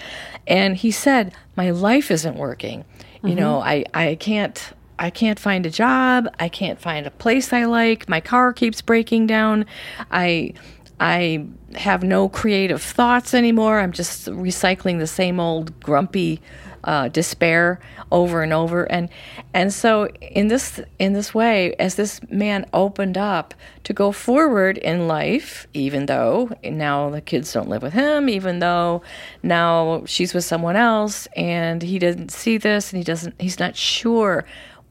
and 0.46 0.76
he 0.76 0.90
said 0.90 1.32
my 1.56 1.70
life 1.70 2.10
isn't 2.10 2.36
working 2.36 2.84
you 3.22 3.30
mm-hmm. 3.30 3.40
know 3.40 3.60
i 3.60 3.84
i 3.92 4.14
can't 4.14 4.72
I 4.96 5.10
can't 5.10 5.40
find 5.40 5.66
a 5.66 5.70
job. 5.70 6.28
I 6.38 6.48
can't 6.48 6.80
find 6.80 7.04
a 7.04 7.10
place 7.10 7.52
I 7.52 7.64
like. 7.64 8.08
My 8.08 8.20
car 8.20 8.52
keeps 8.52 8.80
breaking 8.80 9.26
down. 9.26 9.66
I 10.10 10.54
I 11.00 11.46
have 11.74 12.02
no 12.02 12.28
creative 12.28 12.82
thoughts 12.82 13.34
anymore. 13.34 13.80
I'm 13.80 13.92
just 13.92 14.26
recycling 14.26 14.98
the 15.00 15.06
same 15.06 15.40
old 15.40 15.80
grumpy 15.80 16.40
uh, 16.84 17.08
despair 17.08 17.80
over 18.12 18.42
and 18.42 18.52
over. 18.52 18.84
And 18.84 19.08
and 19.52 19.72
so 19.72 20.08
in 20.20 20.48
this 20.48 20.80
in 20.98 21.12
this 21.12 21.34
way, 21.34 21.74
as 21.74 21.96
this 21.96 22.20
man 22.30 22.66
opened 22.72 23.18
up 23.18 23.54
to 23.84 23.92
go 23.92 24.12
forward 24.12 24.78
in 24.78 25.08
life, 25.08 25.66
even 25.74 26.06
though 26.06 26.50
now 26.62 27.10
the 27.10 27.20
kids 27.20 27.52
don't 27.52 27.68
live 27.68 27.82
with 27.82 27.92
him, 27.92 28.28
even 28.28 28.60
though 28.60 29.02
now 29.42 30.04
she's 30.06 30.32
with 30.34 30.44
someone 30.44 30.76
else, 30.76 31.26
and 31.36 31.82
he 31.82 31.98
doesn't 31.98 32.30
see 32.30 32.56
this, 32.56 32.92
and 32.92 32.98
he 32.98 33.04
doesn't. 33.04 33.34
He's 33.40 33.58
not 33.58 33.76
sure 33.76 34.44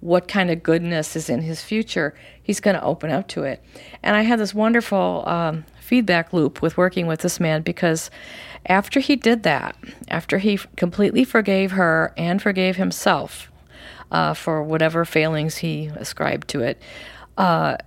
what 0.03 0.27
kind 0.27 0.51
of 0.51 0.62
goodness 0.62 1.15
is 1.15 1.29
in 1.29 1.41
his 1.41 1.62
future, 1.63 2.13
he's 2.41 2.59
going 2.59 2.75
to 2.75 2.83
open 2.83 3.09
up 3.09 3.25
to 3.25 3.43
it. 3.43 3.63
And 4.03 4.17
I 4.17 4.23
had 4.23 4.38
this 4.38 4.53
wonderful 4.53 5.23
um, 5.25 5.63
feedback 5.79 6.33
loop 6.33 6.62
with 6.62 6.75
working 6.75 7.07
with 7.07 7.21
this 7.21 7.39
man 7.39 7.62
because 7.62 8.12
after 8.65 9.00
he 9.00 9.15
did 9.15 9.43
that, 9.43 9.76
after 10.08 10.38
he 10.38 10.58
completely 10.76 11.23
forgave 11.23 11.71
her 11.71 12.13
and 12.17 12.41
forgave 12.41 12.78
himself 12.78 13.52
uh, 14.12 14.34
for 14.34 14.63
whatever 14.63 15.06
failings 15.06 15.58
he 15.58 15.88
ascribed 15.95 16.47
to 16.49 16.62
it, 16.62 16.82
uh, 17.38 17.78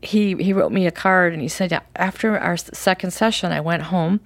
he 0.00 0.34
he 0.36 0.52
wrote 0.52 0.72
me 0.72 0.86
a 0.86 0.90
card 0.90 1.32
and 1.32 1.42
he 1.42 1.48
said 1.48 1.82
after 1.96 2.38
our 2.38 2.56
second 2.56 3.10
session 3.10 3.50
I 3.50 3.60
went 3.60 3.84
home 3.84 4.20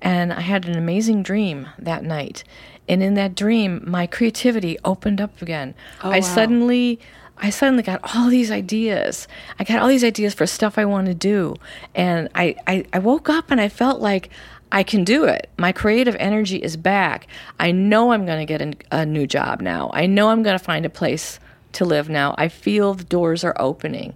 and 0.00 0.32
I 0.32 0.40
had 0.40 0.66
an 0.66 0.76
amazing 0.76 1.22
dream 1.22 1.68
that 1.78 2.02
night. 2.02 2.44
And 2.88 3.02
in 3.02 3.14
that 3.14 3.36
dream 3.36 3.82
my 3.86 4.06
creativity 4.06 4.78
opened 4.84 5.20
up 5.20 5.40
again. 5.40 5.74
I 6.02 6.20
suddenly 6.20 6.98
I 7.38 7.50
suddenly 7.50 7.82
got 7.82 8.00
all 8.14 8.28
these 8.28 8.50
ideas. 8.50 9.26
I 9.58 9.64
got 9.64 9.80
all 9.80 9.88
these 9.88 10.04
ideas 10.04 10.34
for 10.34 10.46
stuff 10.46 10.76
I 10.76 10.84
want 10.84 11.06
to 11.06 11.14
do. 11.14 11.56
And 11.94 12.28
I, 12.34 12.56
I 12.66 12.84
I 12.92 12.98
woke 12.98 13.28
up 13.28 13.50
and 13.50 13.60
I 13.60 13.68
felt 13.68 14.00
like 14.00 14.28
I 14.72 14.82
can 14.82 15.04
do 15.04 15.24
it. 15.24 15.50
My 15.58 15.70
creative 15.70 16.16
energy 16.18 16.56
is 16.56 16.76
back. 16.76 17.28
I 17.60 17.70
know 17.70 18.12
I'm 18.12 18.26
going 18.26 18.44
to 18.44 18.46
get 18.46 18.62
a, 18.62 19.00
a 19.02 19.06
new 19.06 19.26
job 19.26 19.60
now. 19.60 19.90
I 19.92 20.06
know 20.06 20.30
I'm 20.30 20.42
going 20.42 20.58
to 20.58 20.64
find 20.64 20.84
a 20.84 20.90
place 20.90 21.38
to 21.72 21.84
live 21.84 22.08
now. 22.08 22.34
I 22.38 22.48
feel 22.48 22.94
the 22.94 23.04
doors 23.04 23.44
are 23.44 23.54
opening. 23.60 24.14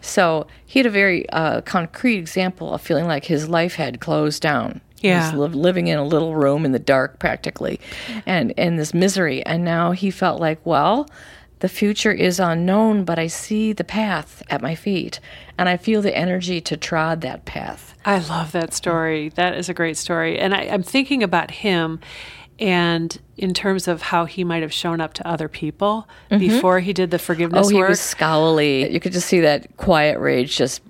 So 0.00 0.46
he 0.66 0.78
had 0.80 0.86
a 0.86 0.90
very 0.90 1.28
uh, 1.30 1.60
concrete 1.62 2.18
example 2.18 2.74
of 2.74 2.82
feeling 2.82 3.06
like 3.06 3.24
his 3.24 3.48
life 3.48 3.76
had 3.76 4.00
closed 4.00 4.42
down. 4.42 4.80
Yeah. 5.00 5.30
He 5.30 5.36
was 5.36 5.50
li- 5.54 5.60
living 5.60 5.86
in 5.88 5.98
a 5.98 6.04
little 6.04 6.34
room 6.34 6.64
in 6.64 6.72
the 6.72 6.78
dark 6.78 7.18
practically 7.18 7.80
and 8.26 8.50
in 8.52 8.76
this 8.76 8.94
misery. 8.94 9.44
And 9.46 9.64
now 9.64 9.92
he 9.92 10.10
felt 10.10 10.40
like, 10.40 10.64
well, 10.64 11.08
the 11.60 11.68
future 11.68 12.12
is 12.12 12.38
unknown, 12.40 13.04
but 13.04 13.18
I 13.18 13.26
see 13.26 13.72
the 13.72 13.84
path 13.84 14.42
at 14.50 14.60
my 14.60 14.74
feet 14.74 15.20
and 15.56 15.68
I 15.68 15.76
feel 15.76 16.02
the 16.02 16.16
energy 16.16 16.60
to 16.62 16.76
trod 16.76 17.20
that 17.22 17.44
path. 17.44 17.94
I 18.04 18.18
love 18.18 18.52
that 18.52 18.74
story. 18.74 19.30
That 19.30 19.54
is 19.54 19.68
a 19.68 19.74
great 19.74 19.96
story. 19.96 20.38
And 20.38 20.54
I, 20.54 20.62
I'm 20.62 20.82
thinking 20.82 21.22
about 21.22 21.50
him 21.50 22.00
and 22.58 23.18
in 23.36 23.52
terms 23.52 23.88
of 23.88 24.02
how 24.02 24.26
he 24.26 24.44
might 24.44 24.62
have 24.62 24.72
shown 24.72 25.00
up 25.00 25.12
to 25.14 25.26
other 25.26 25.48
people 25.48 26.08
mm-hmm. 26.30 26.38
before 26.38 26.80
he 26.80 26.92
did 26.92 27.10
the 27.10 27.18
forgiveness 27.18 27.66
Oh, 27.66 27.70
he 27.70 27.78
work. 27.78 27.88
was 27.88 28.00
scowly. 28.00 28.90
You 28.92 29.00
could 29.00 29.12
just 29.12 29.26
see 29.26 29.40
that 29.40 29.76
quiet 29.76 30.18
rage 30.20 30.56
just 30.56 30.80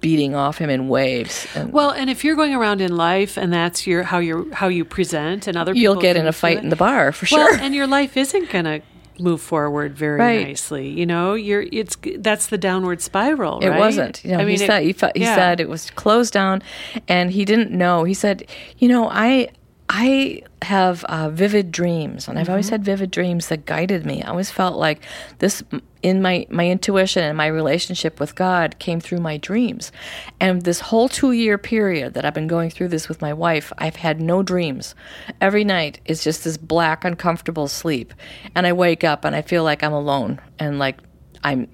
beating 0.00 0.34
off 0.34 0.58
him 0.58 0.70
in 0.70 0.88
waves. 0.88 1.46
And 1.54 1.72
well, 1.72 1.90
and 1.90 2.08
if 2.08 2.24
you're 2.24 2.36
going 2.36 2.54
around 2.54 2.80
in 2.80 2.96
life 2.96 3.36
and 3.36 3.52
that's 3.52 3.86
your 3.86 4.04
how 4.04 4.18
you 4.18 4.50
how 4.52 4.68
you 4.68 4.84
present 4.84 5.46
and 5.46 5.56
other 5.56 5.72
people 5.72 5.82
you'll 5.82 6.00
get 6.00 6.16
in 6.16 6.26
a 6.26 6.32
fight 6.32 6.58
in 6.58 6.68
the 6.68 6.76
bar 6.76 7.10
for 7.12 7.26
Well, 7.34 7.48
sure. 7.48 7.58
and 7.58 7.74
your 7.74 7.86
life 7.86 8.16
isn't 8.16 8.50
going 8.50 8.64
to 8.64 8.80
move 9.20 9.40
forward 9.40 9.96
very 9.96 10.18
Right. 10.18 10.46
nicely. 10.48 10.88
You 10.88 11.06
know, 11.06 11.34
you're 11.34 11.64
it's 11.72 11.96
that's 12.18 12.46
the 12.48 12.58
downward 12.58 13.00
spiral. 13.00 13.60
It 13.60 13.68
right? 13.68 13.78
wasn't. 13.78 14.24
You 14.24 14.32
know, 14.32 14.38
I 14.38 14.44
mean, 14.44 14.56
he 14.58 14.64
it- 14.64 14.66
said 14.66 14.82
he, 14.82 14.92
fe- 14.92 15.12
he 15.14 15.22
yeah. 15.22 15.34
said 15.34 15.60
it 15.60 15.68
was 15.68 15.90
closed 15.90 16.32
down, 16.32 16.62
and 17.08 17.30
he 17.30 17.44
didn't 17.44 17.70
know. 17.70 18.04
He 18.04 18.14
said, 18.14 18.44
"You 18.78 18.88
know, 18.88 19.08
I 19.10 19.48
I 19.88 20.42
have 20.62 21.04
uh, 21.04 21.30
vivid 21.30 21.72
dreams, 21.72 22.28
and 22.28 22.38
I've 22.38 22.48
always 22.50 22.66
Mm-hmm. 22.66 22.74
had 22.74 22.84
vivid 22.84 23.10
dreams 23.10 23.48
that 23.48 23.64
guided 23.64 24.04
me. 24.04 24.22
I 24.22 24.28
always 24.30 24.50
felt 24.50 24.76
like 24.76 25.00
this 25.38 25.62
in 26.02 26.22
my 26.22 26.46
my 26.48 26.68
intuition 26.68 27.24
and 27.24 27.36
my 27.36 27.46
relationship 27.46 28.20
with 28.20 28.34
God 28.34 28.78
came 28.78 29.00
through 29.00 29.18
my 29.18 29.36
dreams. 29.36 29.92
And 30.40 30.62
this 30.62 30.80
whole 30.80 31.08
two 31.08 31.32
year 31.32 31.58
period 31.58 32.14
that 32.14 32.24
I've 32.24 32.34
been 32.34 32.46
going 32.46 32.70
through 32.70 32.88
this 32.88 33.08
with 33.08 33.20
my 33.20 33.32
wife, 33.32 33.72
I've 33.78 33.96
had 33.96 34.20
no 34.20 34.42
dreams. 34.42 34.94
Every 35.40 35.64
night 35.64 36.00
is 36.04 36.22
just 36.22 36.44
this 36.44 36.56
black, 36.56 37.04
uncomfortable 37.04 37.68
sleep, 37.68 38.14
and 38.54 38.66
I 38.66 38.72
wake 38.72 39.04
up 39.04 39.24
and 39.24 39.34
I 39.34 39.42
feel 39.42 39.64
like 39.64 39.82
I'm 39.82 39.92
alone 39.92 40.40
and 40.58 40.78
like 40.78 40.98
I'm 41.44 41.68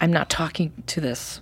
I'm 0.00 0.12
not 0.12 0.30
talking 0.30 0.72
to 0.86 1.00
this 1.00 1.40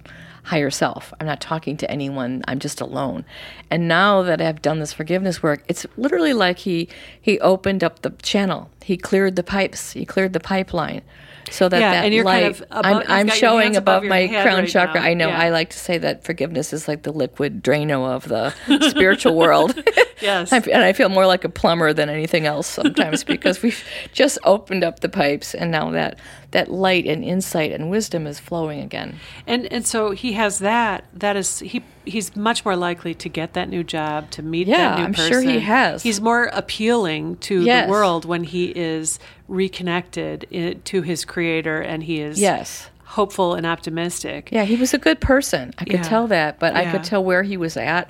higher 0.49 0.71
self. 0.71 1.13
I'm 1.21 1.27
not 1.27 1.43
talking 1.43 1.77
to 1.77 1.91
anyone. 1.91 2.43
I'm 2.49 2.59
just 2.59 2.81
alone. 2.81 3.27
And 3.71 3.87
now 3.87 4.23
that 4.23 4.41
I've 4.41 4.63
done 4.63 4.81
this 4.81 4.95
forgiveness 4.95 5.43
work, 5.43 5.63
it's 5.69 5.87
literally 5.97 6.33
like 6.33 6.59
he 6.59 6.89
he 7.21 7.39
opened 7.41 7.85
up 7.85 8.01
the 8.01 8.11
channel. 8.23 8.71
He 8.83 8.97
cleared 8.97 9.37
the 9.37 9.43
pipes. 9.43 9.93
He 9.93 10.07
cleared 10.07 10.33
the 10.33 10.41
pipeline. 10.41 11.03
So 11.51 11.69
that 11.69 11.81
Yeah, 11.81 11.93
that 11.93 12.05
and 12.05 12.15
you're 12.15 12.25
light, 12.25 12.43
kind 12.43 12.55
of 12.55 12.61
above- 12.71 12.85
I'm, 13.09 13.29
I'm 13.29 13.29
showing 13.29 13.77
above 13.77 14.03
above 14.03 14.09
my 14.09 14.29
crown 14.29 14.59
right 14.61 14.69
chakra. 14.69 15.01
now. 15.01 15.07
I 15.07 15.15
know. 15.15 15.29
Yeah. 15.29 15.39
I 15.41 15.51
like 15.51 15.71
to 15.71 15.79
say 15.79 15.99
that 15.99 16.25
forgiveness 16.25 16.73
is 16.73 16.89
like 16.89 17.03
the 17.03 17.13
liquid 17.13 17.63
Drano 17.63 18.09
of 18.09 18.29
the 18.29 18.51
spiritual 18.91 19.37
world. 19.37 19.75
Yes. 20.21 20.53
And 20.53 20.69
I 20.83 20.93
feel 20.95 21.09
more 21.11 21.27
like 21.27 21.45
a 21.45 21.49
plumber 21.49 21.93
than 21.93 22.09
anything 22.09 22.45
else 22.45 22.67
sometimes 22.67 23.23
because 23.35 23.63
we've 23.63 23.85
just 24.13 24.37
opened 24.43 24.83
up 24.83 24.99
the 24.99 25.09
pipes 25.09 25.55
and 25.55 25.71
now 25.71 25.93
that 25.93 26.19
that 26.51 26.71
light 26.71 27.05
and 27.07 27.23
insight 27.23 27.73
and 27.73 27.91
wisdom 27.91 28.27
is 28.27 28.39
flowing 28.41 28.81
again. 28.81 29.17
And 29.47 29.67
and 29.73 29.87
so 29.87 30.13
he 30.13 30.33
has 30.33 30.59
that. 30.61 31.05
That 31.13 31.37
is 31.37 31.59
he. 31.61 31.83
He's 32.07 32.35
much 32.35 32.65
more 32.65 32.75
likely 32.75 33.15
to 33.17 33.29
get 33.29 33.53
that 33.53 33.69
new 33.69 33.85
job, 33.85 34.31
to 34.31 34.43
meet 34.43 34.67
Yeah, 34.67 34.79
that 34.79 34.99
new 34.99 35.05
I'm 35.05 35.13
person. 35.13 35.31
sure 35.31 35.41
he 35.43 35.61
has. 35.61 36.03
He's 36.03 36.23
more 36.23 36.45
appealing 36.55 37.37
to 37.39 37.63
Yes. 37.63 37.85
the 37.87 37.91
world 37.91 38.25
when 38.25 38.45
he 38.45 38.73
is 38.75 39.19
reconnected 39.47 40.47
to 40.87 41.03
his 41.03 41.25
creator, 41.27 41.81
and 41.81 42.03
he 42.03 42.21
is 42.21 42.41
Yes. 42.41 42.89
hopeful 43.05 43.55
and 43.55 43.67
optimistic. 43.67 44.49
Yeah, 44.51 44.65
he 44.65 44.77
was 44.77 44.95
a 44.95 44.99
good 44.99 45.21
person. 45.21 45.75
I 45.79 45.85
could 45.85 45.97
Yeah. 45.97 46.03
tell 46.03 46.27
that, 46.29 46.59
but 46.59 46.75
I 46.75 46.91
could 46.91 47.05
tell 47.05 47.23
where 47.23 47.43
he 47.43 47.57
was 47.59 47.77
at 47.77 48.09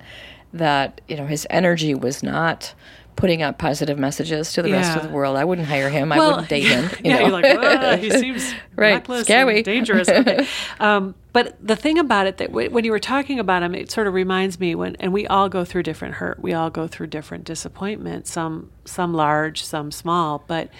that 0.52 1.00
you 1.08 1.16
know 1.16 1.26
his 1.26 1.46
energy 1.50 1.94
was 1.94 2.22
not 2.22 2.72
putting 3.18 3.42
out 3.42 3.58
positive 3.58 3.98
messages 3.98 4.52
to 4.52 4.62
the 4.62 4.70
rest 4.70 4.96
of 4.96 5.02
the 5.02 5.08
world. 5.08 5.36
I 5.36 5.44
wouldn't 5.44 5.66
hire 5.66 5.90
him. 5.90 6.12
I 6.12 6.18
wouldn't 6.18 6.48
date 6.48 6.66
him. 6.66 6.84
You 7.04 7.10
yeah, 7.10 7.16
know? 7.16 7.22
you're 7.22 7.30
like, 7.30 7.58
"Ah, 7.58 7.96
he 8.00 8.10
seems 8.10 8.54
Right, 8.76 8.92
reckless 8.94 9.24
scary." 9.24 9.56
and 9.56 9.64
dangerous. 9.64 10.08
Okay. 10.08 10.46
um, 10.80 11.16
but 11.32 11.56
the 11.60 11.74
thing 11.74 11.98
about 11.98 12.28
it 12.28 12.36
that 12.36 12.48
w- 12.50 12.70
when 12.70 12.84
you 12.84 12.92
were 12.92 13.00
talking 13.00 13.40
about 13.40 13.64
him, 13.64 13.74
it 13.74 13.90
sort 13.90 14.06
of 14.06 14.14
reminds 14.14 14.60
me 14.60 14.76
when, 14.76 14.94
and 14.96 15.12
we 15.12 15.26
all 15.26 15.48
go 15.48 15.64
through 15.64 15.82
different 15.82 16.14
hurt. 16.14 16.40
We 16.40 16.52
all 16.52 16.70
go 16.70 16.86
through 16.86 17.08
different 17.08 17.42
disappointment. 17.44 18.28
Some 18.28 18.70
some 18.84 19.12
large, 19.12 19.64
some 19.64 19.90
small. 19.90 20.44
But 20.46 20.70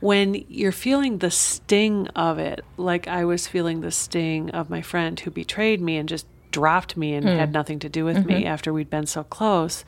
when 0.00 0.44
you're 0.48 0.72
feeling 0.72 1.18
the 1.18 1.30
sting 1.30 2.08
of 2.08 2.38
it, 2.38 2.62
like 2.76 3.08
I 3.08 3.24
was 3.24 3.46
feeling 3.46 3.80
the 3.80 3.90
sting 3.90 4.50
of 4.50 4.68
my 4.68 4.82
friend 4.82 5.18
who 5.18 5.30
betrayed 5.30 5.80
me 5.80 5.96
and 5.96 6.06
just 6.08 6.26
dropped 6.50 6.96
me 6.96 7.14
and 7.14 7.26
had 7.28 7.52
nothing 7.52 7.78
to 7.78 7.88
do 7.88 8.04
with 8.04 8.26
me 8.26 8.44
after 8.44 8.72
we'd 8.72 8.90
been 8.90 9.06
so 9.06 9.22
close 9.22 9.84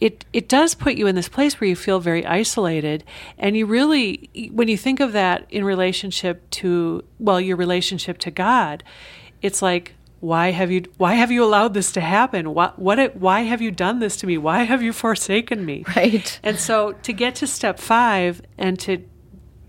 it 0.00 0.24
it 0.32 0.48
does 0.48 0.74
put 0.74 0.94
you 0.94 1.06
in 1.06 1.14
this 1.16 1.28
place 1.28 1.60
where 1.60 1.68
you 1.68 1.76
feel 1.76 2.00
very 2.00 2.24
isolated. 2.24 3.04
And 3.38 3.56
you 3.56 3.66
really 3.66 4.50
when 4.52 4.68
you 4.68 4.76
think 4.76 5.00
of 5.00 5.12
that 5.12 5.46
in 5.50 5.64
relationship 5.64 6.48
to 6.50 7.04
well 7.18 7.40
your 7.40 7.56
relationship 7.56 8.18
to 8.18 8.30
God 8.30 8.84
it's 9.42 9.62
like 9.62 9.94
why 10.20 10.50
have 10.50 10.70
you 10.70 10.82
why 10.96 11.14
have 11.14 11.30
you 11.30 11.44
allowed 11.44 11.74
this 11.74 11.92
to 11.92 12.00
happen? 12.00 12.52
What 12.52 12.78
what 12.78 12.98
it, 12.98 13.16
why 13.16 13.42
have 13.42 13.62
you 13.62 13.70
done 13.70 14.00
this 14.00 14.16
to 14.16 14.26
me? 14.26 14.36
Why 14.36 14.64
have 14.64 14.82
you 14.82 14.92
forsaken 14.92 15.64
me? 15.64 15.84
Right. 15.96 16.38
and 16.42 16.58
so 16.58 16.92
to 16.92 17.12
get 17.12 17.36
to 17.36 17.46
step 17.46 17.78
5 17.78 18.42
and 18.56 18.78
to 18.80 19.04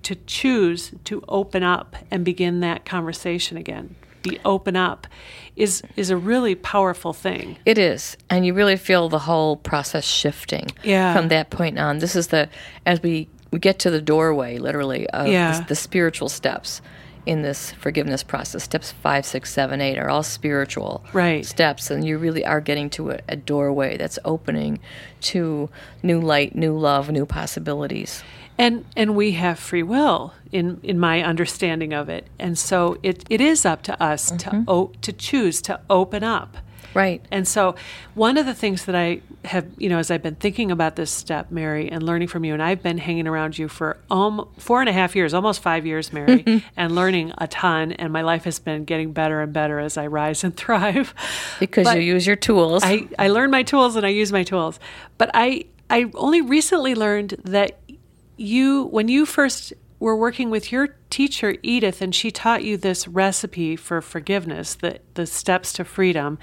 to 0.03 0.15
choose 0.25 0.91
to 1.05 1.23
open 1.27 1.61
up 1.61 1.95
and 2.09 2.25
begin 2.25 2.61
that 2.61 2.85
conversation 2.85 3.57
again 3.57 3.95
be 4.21 4.39
open 4.45 4.75
up 4.75 5.08
is 5.55 5.82
is 5.95 6.10
a 6.10 6.17
really 6.17 6.55
powerful 6.55 7.13
thing 7.13 7.58
It 7.65 7.77
is, 7.77 8.15
and 8.29 8.45
you 8.45 8.53
really 8.53 8.77
feel 8.77 9.10
the 9.10 9.19
whole 9.19 9.58
process 9.58 10.05
shifting 10.05 10.67
Yeah. 10.84 11.13
from 11.13 11.27
that 11.29 11.49
point 11.49 11.77
on. 11.79 11.99
This 11.99 12.15
is 12.15 12.27
the 12.27 12.49
as 12.86 13.01
we 13.01 13.27
we 13.51 13.60
get 13.60 13.79
to 13.79 13.89
the 13.89 14.01
doorway, 14.01 14.58
literally, 14.60 15.10
of 15.10 15.27
Yeah. 15.27 15.60
the, 15.60 15.65
the 15.69 15.75
spiritual 15.75 16.29
steps 16.29 16.82
in 17.25 17.41
this 17.41 17.71
forgiveness 17.73 18.23
process. 18.23 18.63
Steps 18.63 18.91
five, 18.91 19.25
six, 19.25 19.51
seven, 19.51 19.82
eight 19.82 19.97
are 19.97 20.10
all 20.10 20.23
spiritual 20.23 21.03
Right. 21.13 21.45
steps, 21.45 21.91
and 21.91 22.05
you 22.05 22.17
really 22.17 22.45
are 22.45 22.62
getting 22.62 22.89
to 22.91 23.12
a, 23.12 23.19
a 23.27 23.36
doorway 23.36 23.97
that's 23.97 24.19
opening 24.23 24.79
to 25.21 25.69
new 26.03 26.21
light, 26.21 26.55
new 26.55 26.77
love, 26.77 27.10
new 27.12 27.25
possibilities. 27.25 28.23
And 28.60 28.86
and 28.95 29.15
we 29.15 29.32
have 29.32 29.58
free 29.58 29.84
will 29.84 30.34
in 30.52 30.80
in 30.84 31.00
my 31.00 31.24
understanding 31.24 31.93
of 31.93 32.10
it 32.10 32.28
and 32.39 32.58
so 32.58 32.98
it 33.04 33.24
it 33.30 33.41
is 33.41 33.65
up 33.65 33.82
to 33.84 34.04
us 34.04 34.32
to 34.32 34.63
o- 34.67 34.91
to 35.02 35.12
choose 35.13 35.62
to 35.63 35.80
open 35.89 36.24
up 36.24 36.58
Right. 36.95 37.24
and 37.32 37.48
so 37.48 37.76
one 38.15 38.36
of 38.38 38.48
the 38.48 38.54
things 38.56 38.86
that 38.86 38.95
i 38.95 39.22
have 39.45 39.67
you 39.78 39.89
know 39.89 40.00
as 40.00 40.10
i've 40.10 40.24
been 40.24 40.36
thinking 40.36 40.72
about 40.72 40.95
this 40.95 41.12
step 41.12 41.52
mary 41.52 41.88
and 41.91 42.02
learning 42.02 42.28
from 42.28 42.43
you 42.43 42.54
and 42.56 42.63
i've 42.63 42.82
been 42.82 42.98
hanging 42.98 43.28
around 43.28 43.60
you 43.60 43.67
for 43.67 43.98
um, 44.10 44.50
four 44.58 44.80
and 44.82 44.89
a 44.89 44.91
half 44.93 45.15
years 45.15 45.34
almost 45.36 45.62
five 45.62 45.86
years 45.86 46.12
mary 46.12 46.43
and 46.76 46.95
learning 46.95 47.32
a 47.38 47.48
ton 47.48 47.91
and 47.93 48.12
my 48.12 48.24
life 48.24 48.43
has 48.43 48.58
been 48.58 48.86
getting 48.86 49.13
better 49.13 49.39
and 49.41 49.54
better 49.54 49.78
as 49.80 49.98
i 49.98 50.08
rise 50.08 50.43
and 50.43 50.58
thrive 50.63 51.13
Because 51.60 51.84
But- 51.86 51.98
you 51.98 52.15
use 52.15 52.26
your 52.26 52.36
tools. 52.36 52.82
I, 52.84 53.08
I 53.19 53.28
learned 53.28 53.52
my 53.52 53.63
tools 53.63 53.95
and 53.95 54.04
I 54.06 54.10
use 54.10 54.32
my 54.32 54.43
tools. 54.43 54.80
But 55.19 55.30
I 55.36 55.65
I 55.91 56.10
only 56.15 56.41
recently 56.41 56.95
learned 56.95 57.36
that 57.45 57.80
you 58.39 58.86
when 58.86 59.08
you 59.08 59.25
first 59.25 59.73
were 59.99 60.15
working 60.15 60.49
with 60.49 60.71
your 60.71 60.95
teacher 61.10 61.56
Edith 61.62 62.02
and 62.02 62.15
she 62.15 62.32
taught 62.32 62.63
you 62.63 62.78
this 62.78 63.08
recipe 63.08 63.75
for 63.75 64.02
forgiveness, 64.02 64.75
the 64.75 64.99
the 65.15 65.25
steps 65.25 65.73
to 65.73 65.84
freedom. 65.84 66.38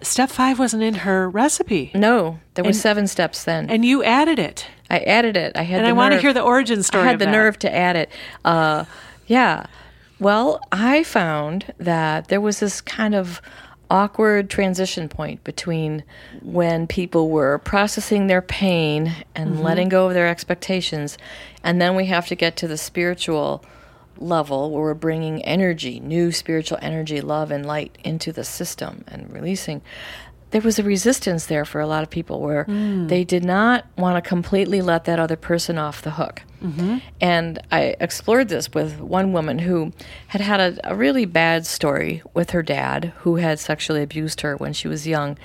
Step 0.00 0.30
5 0.30 0.58
wasn't 0.58 0.82
in 0.82 0.94
her 0.94 1.30
recipe. 1.30 1.92
no, 1.94 2.40
there 2.54 2.64
was 2.64 2.76
And- 2.76 2.82
seven 2.82 3.06
steps 3.06 3.44
then. 3.44 3.70
And 3.70 3.84
you 3.84 4.02
added 4.02 4.40
it. 4.40 4.66
I 4.90 4.98
added 4.98 5.36
it. 5.36 5.52
I 5.56 5.62
had 5.62 5.78
And 5.78 5.86
the 5.86 5.90
I 5.90 5.92
want 5.92 6.12
to 6.14 6.20
hear 6.20 6.32
the 6.32 6.42
origin 6.42 6.82
story 6.82 7.04
I 7.04 7.10
had 7.10 7.20
the 7.20 7.26
that. 7.26 7.30
nerve 7.30 7.56
to 7.60 7.72
add 7.72 7.94
it. 7.94 8.10
Uh, 8.44 8.84
yeah. 9.28 9.66
Well, 10.18 10.60
I 10.72 11.04
found 11.04 11.72
that 11.78 12.26
there 12.28 12.40
was 12.40 12.58
this 12.58 12.80
kind 12.80 13.14
of 13.14 13.40
awkward 13.92 14.48
transition 14.48 15.06
point 15.06 15.44
between 15.44 16.02
when 16.40 16.86
people 16.86 17.28
were 17.28 17.58
processing 17.58 18.26
their 18.26 18.40
pain 18.42 19.14
and 19.34 19.52
Mm-hmm. 19.52 19.62
letting 19.62 19.88
go 19.90 20.06
of 20.08 20.14
their 20.14 20.28
expectations, 20.28 21.18
and 21.62 21.80
then 21.80 21.94
we 21.94 22.06
have 22.06 22.26
to 22.28 22.34
get 22.34 22.56
to 22.56 22.66
the 22.66 22.78
spiritual 22.78 23.62
level 24.16 24.70
where 24.70 24.82
we're 24.82 24.94
bringing 24.94 25.42
energy, 25.42 26.00
new 26.00 26.32
spiritual 26.32 26.78
energy, 26.80 27.20
love, 27.20 27.50
and 27.50 27.66
light 27.66 27.98
into 28.02 28.32
the 28.32 28.44
system 28.44 29.04
and 29.08 29.30
releasing. 29.30 29.82
There 30.52 30.60
was 30.62 30.78
a 30.78 30.82
resistance 30.82 31.46
there 31.46 31.64
for 31.64 31.80
a 31.80 31.86
lot 31.86 32.02
of 32.02 32.08
people 32.10 32.40
where 32.40 32.64
Mm. 32.64 33.08
they 33.08 33.24
did 33.24 33.44
not 33.44 33.84
want 33.98 34.16
to 34.22 34.26
completely 34.26 34.80
let 34.80 35.04
that 35.04 35.18
other 35.18 35.36
person 35.36 35.76
off 35.78 36.00
the 36.02 36.12
hook. 36.12 36.42
Mm-hmm. 36.64 36.98
And 37.20 37.58
I 37.72 37.96
explored 38.00 38.48
this 38.48 38.72
with 38.72 39.00
one 39.00 39.32
woman 39.32 39.58
who 39.58 39.92
had 40.28 40.40
had 40.40 40.60
a, 40.60 40.92
a 40.92 40.94
really 40.94 41.24
bad 41.24 41.66
story 41.66 42.22
with 42.34 42.50
her 42.50 42.62
dad, 42.62 43.12
who 43.18 43.36
had 43.36 43.58
sexually 43.58 44.02
abused 44.02 44.42
her 44.42 44.56
when 44.56 44.72
she 44.72 44.86
was 44.88 45.06
young. 45.06 45.36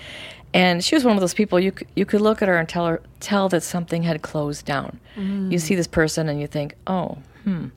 And 0.54 0.84
she 0.84 0.96
was 0.96 1.04
one 1.04 1.16
of 1.16 1.22
those 1.22 1.34
people 1.34 1.60
you 1.60 1.74
you 1.96 2.06
could 2.06 2.22
look 2.22 2.42
at 2.42 2.48
her 2.48 2.58
and 2.58 2.70
tell 2.70 2.86
her 2.88 3.02
tell 3.20 3.50
that 3.50 3.64
something 3.64 4.04
had 4.04 4.22
closed 4.22 4.66
down. 4.66 5.00
Mm. 5.16 5.52
You 5.52 5.58
see 5.60 5.76
this 5.76 5.88
person 5.88 6.30
and 6.30 6.40
you 6.40 6.48
think, 6.48 6.76
oh, 6.86 7.18
hmm. 7.44 7.68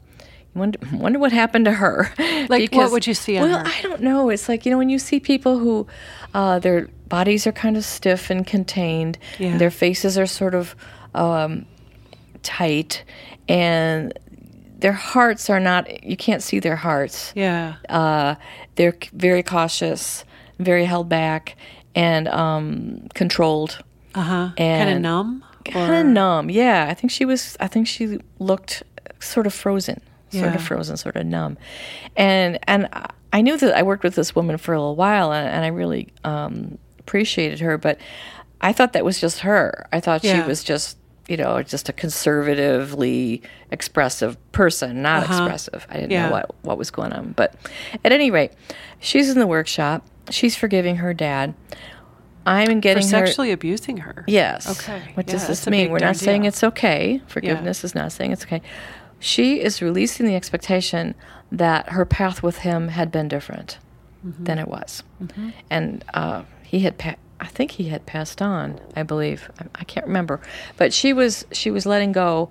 Wonder, 0.54 0.78
wonder 0.92 1.18
what 1.18 1.32
happened 1.32 1.64
to 1.66 1.72
her. 1.72 2.12
Like, 2.48 2.72
what 2.72 2.90
would 2.90 3.06
you 3.06 3.14
see 3.14 3.38
on 3.38 3.48
well, 3.48 3.58
her? 3.60 3.64
I 3.66 3.80
don't 3.82 4.00
know. 4.02 4.28
It's 4.30 4.48
like 4.48 4.64
you 4.66 4.72
know 4.72 4.78
when 4.78 4.88
you 4.88 4.98
see 4.98 5.20
people 5.20 5.58
who 5.58 5.86
uh, 6.34 6.58
their 6.58 6.88
bodies 7.08 7.46
are 7.46 7.52
kind 7.52 7.76
of 7.76 7.84
stiff 7.84 8.28
and 8.30 8.44
contained, 8.44 9.18
Yeah. 9.38 9.56
their 9.56 9.70
faces 9.70 10.18
are 10.18 10.26
sort 10.26 10.54
of 10.56 10.74
um, 11.14 11.66
tight, 12.42 13.04
and 13.48 14.18
their 14.78 14.94
hearts 14.94 15.48
are 15.50 15.60
not. 15.60 16.02
You 16.02 16.16
can't 16.16 16.42
see 16.42 16.58
their 16.58 16.76
hearts. 16.76 17.32
Yeah. 17.36 17.74
Uh, 17.88 18.34
they're 18.74 18.96
very 19.12 19.42
cautious, 19.44 20.24
very 20.58 20.86
held 20.86 21.08
back, 21.08 21.56
and 21.94 22.26
um, 22.28 23.06
controlled. 23.14 23.78
Uh-huh. 24.14 24.50
Kind 24.56 24.90
of 24.90 25.00
numb? 25.00 25.44
Kind 25.66 25.94
of 25.94 26.06
numb. 26.06 26.50
Yeah, 26.50 26.86
I 26.90 26.94
think 26.94 27.12
she 27.12 27.24
was. 27.24 27.56
I 27.60 27.68
think 27.68 27.86
she 27.86 28.18
looked 28.40 28.82
sort 29.20 29.46
of 29.46 29.54
frozen, 29.54 30.00
sort 30.30 30.54
of 30.54 30.62
frozen, 30.62 30.96
sort 30.96 31.16
of 31.16 31.26
numb, 31.26 31.58
and 32.16 32.58
and 32.68 32.88
I- 33.32 33.42
knew 33.42 33.56
that 33.56 33.76
I 33.76 33.82
worked 33.82 34.02
with 34.04 34.14
this 34.14 34.34
woman 34.34 34.56
for 34.58 34.74
a 34.74 34.78
little 34.78 34.96
while, 34.96 35.32
and, 35.32 35.48
and 35.48 35.64
I 35.64 35.68
really 35.68 36.08
um, 36.24 36.78
appreciated 36.98 37.60
her, 37.60 37.78
but 37.78 37.98
I 38.60 38.72
thought 38.72 38.92
that 38.92 39.04
was 39.04 39.20
just 39.20 39.40
her. 39.40 39.86
I 39.92 40.00
thought 40.00 40.22
Yeah. 40.24 40.42
she 40.42 40.48
was 40.48 40.62
just 40.64 40.96
you 41.28 41.36
know 41.36 41.62
just 41.62 41.88
a 41.88 41.92
conservatively 41.92 43.42
expressive 43.70 44.36
person, 44.52 45.02
not 45.02 45.22
expressive. 45.24 45.86
I 45.90 45.94
didn't 46.00 46.12
Uh-huh. 46.12 46.22
Yeah. 46.22 46.26
know 46.26 46.32
what 46.32 46.54
what 46.62 46.78
was 46.78 46.90
going 46.90 47.12
on, 47.12 47.32
but 47.36 47.54
at 48.04 48.12
any 48.12 48.30
rate, 48.30 48.52
she's 48.98 49.30
in 49.30 49.38
the 49.38 49.46
workshop. 49.46 50.06
She's 50.30 50.54
forgiving 50.56 50.96
her 50.96 51.12
dad. 51.14 51.54
I'm 52.46 52.66
For 52.68 52.74
getting 52.76 53.02
her. 53.04 53.08
sexually 53.08 53.52
abusing 53.52 53.98
her. 53.98 54.24
Yes. 54.26 54.66
Okay. 54.80 55.02
What 55.14 55.26
Yeah, 55.26 55.32
does 55.34 55.46
this 55.46 55.66
mean? 55.66 55.90
We're 55.90 55.98
not 55.98 56.16
saying 56.16 56.44
it's 56.46 56.64
okay. 56.64 57.20
Forgiveness 57.26 57.84
is 57.84 57.94
not 57.94 58.12
saying 58.12 58.32
it's 58.32 58.44
okay. 58.44 58.62
She 59.20 59.60
is 59.60 59.80
releasing 59.82 60.26
the 60.26 60.34
expectation 60.34 61.14
that 61.52 61.90
her 61.90 62.04
path 62.04 62.42
with 62.42 62.58
him 62.58 62.88
had 62.88 63.12
been 63.12 63.28
different 63.28 63.78
Mm-hmm. 64.26 64.44
than 64.44 64.58
it 64.58 64.68
was, 64.68 65.02
and 65.70 66.04
uh, 66.12 66.42
he 66.62 66.80
had. 66.80 66.98
Pa- 66.98 67.14
I 67.40 67.46
think 67.46 67.70
he 67.70 67.84
had 67.88 68.04
passed 68.04 68.42
on. 68.42 68.78
I 68.94 69.02
believe. 69.02 69.50
I, 69.58 69.64
I 69.76 69.84
can't 69.84 70.06
remember, 70.06 70.42
but 70.76 70.92
she 70.92 71.14
was. 71.14 71.46
She 71.52 71.70
was 71.70 71.86
letting 71.86 72.12
go 72.12 72.50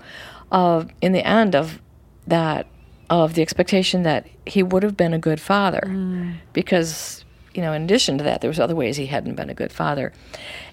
of 0.51 0.89
in 0.99 1.11
the 1.11 1.23
end 1.23 1.55
of 1.55 1.79
that 2.25 2.65
of 3.07 3.35
the 3.35 3.43
expectation 3.43 4.01
that 4.01 4.25
he 4.47 4.63
would 4.63 4.81
have 4.81 4.97
been 4.97 5.13
a 5.13 5.19
good 5.19 5.39
father 5.39 5.81
Mm. 5.85 6.37
because 6.53 7.23
you 7.53 7.61
know 7.61 7.71
in 7.73 7.83
addition 7.83 8.17
to 8.17 8.23
that 8.23 8.41
there 8.41 8.49
was 8.49 8.59
other 8.59 8.75
ways 8.75 8.97
he 8.97 9.05
hadn't 9.05 9.35
been 9.35 9.49
a 9.51 9.53
good 9.53 9.71
father 9.71 10.11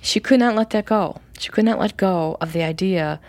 she 0.00 0.18
could 0.20 0.38
not 0.40 0.54
let 0.54 0.70
that 0.70 0.84
go 0.86 1.20
she 1.38 1.50
could 1.50 1.64
not 1.66 1.78
let 1.78 1.96
go 1.98 2.36
of 2.40 2.52
the 2.54 2.62
idea 2.62 3.20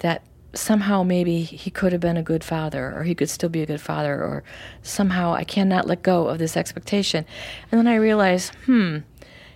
that 0.00 0.22
somehow 0.58 1.02
maybe 1.02 1.42
he 1.42 1.70
could 1.70 1.92
have 1.92 2.00
been 2.00 2.16
a 2.16 2.22
good 2.22 2.44
father 2.44 2.92
or 2.96 3.04
he 3.04 3.14
could 3.14 3.30
still 3.30 3.48
be 3.48 3.62
a 3.62 3.66
good 3.66 3.80
father 3.80 4.14
or 4.14 4.42
somehow 4.82 5.32
i 5.32 5.44
cannot 5.44 5.86
let 5.86 6.02
go 6.02 6.28
of 6.28 6.38
this 6.38 6.56
expectation. 6.56 7.24
And 7.70 7.78
then 7.78 7.86
i 7.86 7.96
realized 7.96 8.54
hmm 8.66 8.98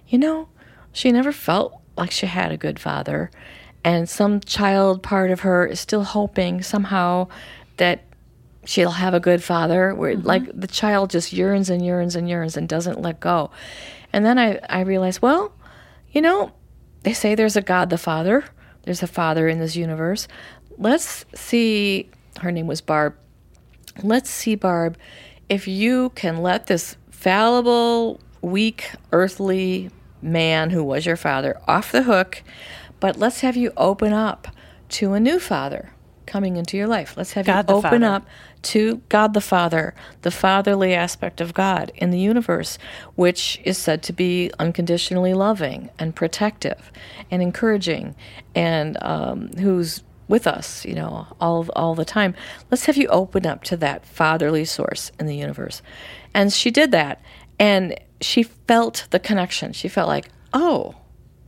you 0.08 0.18
know 0.18 0.48
she 0.92 1.12
never 1.12 1.32
felt 1.32 1.80
like 1.96 2.10
she 2.10 2.26
had 2.26 2.50
a 2.50 2.56
good 2.56 2.78
father. 2.78 3.30
And 3.84 4.08
some 4.08 4.40
child 4.40 5.02
part 5.02 5.30
of 5.30 5.40
her 5.40 5.66
is 5.66 5.80
still 5.80 6.04
hoping 6.04 6.62
somehow 6.62 7.28
that 7.76 8.04
she'll 8.64 8.90
have 8.90 9.14
a 9.14 9.20
good 9.20 9.42
father 9.42 9.94
where 9.94 10.16
like 10.16 10.42
the 10.52 10.66
child 10.66 11.10
just 11.10 11.32
yearns 11.32 11.70
and 11.70 11.84
yearns 11.84 12.14
and 12.14 12.28
yearns 12.28 12.56
and 12.56 12.68
doesn't 12.68 13.00
let 13.00 13.20
go. 13.20 13.50
And 14.12 14.24
then 14.24 14.38
i 14.38 14.58
i 14.68 14.80
realized 14.80 15.22
well 15.22 15.52
you 16.10 16.20
know 16.20 16.52
they 17.02 17.12
say 17.14 17.34
there's 17.34 17.56
a 17.56 17.62
god 17.62 17.90
the 17.90 17.98
father. 17.98 18.44
There's 18.82 19.02
a 19.02 19.06
father 19.06 19.46
in 19.46 19.58
this 19.58 19.76
universe 19.76 20.26
let's 20.78 21.24
see 21.34 22.08
her 22.40 22.50
name 22.50 22.66
was 22.66 22.80
barb 22.80 23.14
let's 24.02 24.30
see 24.30 24.54
barb 24.54 24.96
if 25.48 25.66
you 25.66 26.10
can 26.10 26.38
let 26.38 26.66
this 26.66 26.96
fallible 27.10 28.20
weak 28.40 28.92
earthly 29.12 29.90
man 30.22 30.70
who 30.70 30.82
was 30.82 31.06
your 31.06 31.16
father 31.16 31.60
off 31.66 31.92
the 31.92 32.02
hook, 32.02 32.42
but 32.98 33.16
let's 33.16 33.40
have 33.40 33.56
you 33.56 33.72
open 33.76 34.12
up 34.12 34.48
to 34.88 35.12
a 35.12 35.20
new 35.20 35.38
father 35.38 35.92
coming 36.26 36.56
into 36.56 36.76
your 36.76 36.86
life. 36.86 37.16
Let's 37.16 37.32
have 37.32 37.46
God 37.46 37.68
you 37.68 37.76
open 37.76 38.02
Father. 38.02 38.06
up 38.06 38.26
to 38.62 39.02
God 39.08 39.34
the 39.34 39.40
Father, 39.40 39.94
the 40.22 40.30
fatherly 40.30 40.94
aspect 40.94 41.40
of 41.40 41.54
God 41.54 41.90
in 41.96 42.10
the 42.10 42.20
universe, 42.20 42.78
which 43.16 43.60
is 43.64 43.78
said 43.78 44.02
to 44.04 44.12
be 44.12 44.50
unconditionally 44.58 45.34
loving 45.34 45.90
and 45.98 46.14
protective 46.14 46.92
and 47.30 47.42
encouraging, 47.42 48.14
and 48.54 48.96
um, 49.02 49.50
who's 49.58 50.02
with 50.30 50.46
us, 50.46 50.84
you 50.86 50.94
know, 50.94 51.26
all 51.40 51.68
all 51.76 51.94
the 51.94 52.04
time. 52.06 52.34
Let's 52.70 52.86
have 52.86 52.96
you 52.96 53.06
open 53.08 53.44
up 53.44 53.62
to 53.64 53.76
that 53.78 54.06
fatherly 54.06 54.64
source 54.64 55.12
in 55.20 55.26
the 55.26 55.36
universe, 55.36 55.82
and 56.32 56.50
she 56.52 56.70
did 56.70 56.90
that, 56.92 57.20
and 57.58 57.98
she 58.22 58.44
felt 58.44 59.06
the 59.10 59.18
connection. 59.18 59.72
She 59.74 59.88
felt 59.88 60.08
like, 60.08 60.30
oh, 60.54 60.94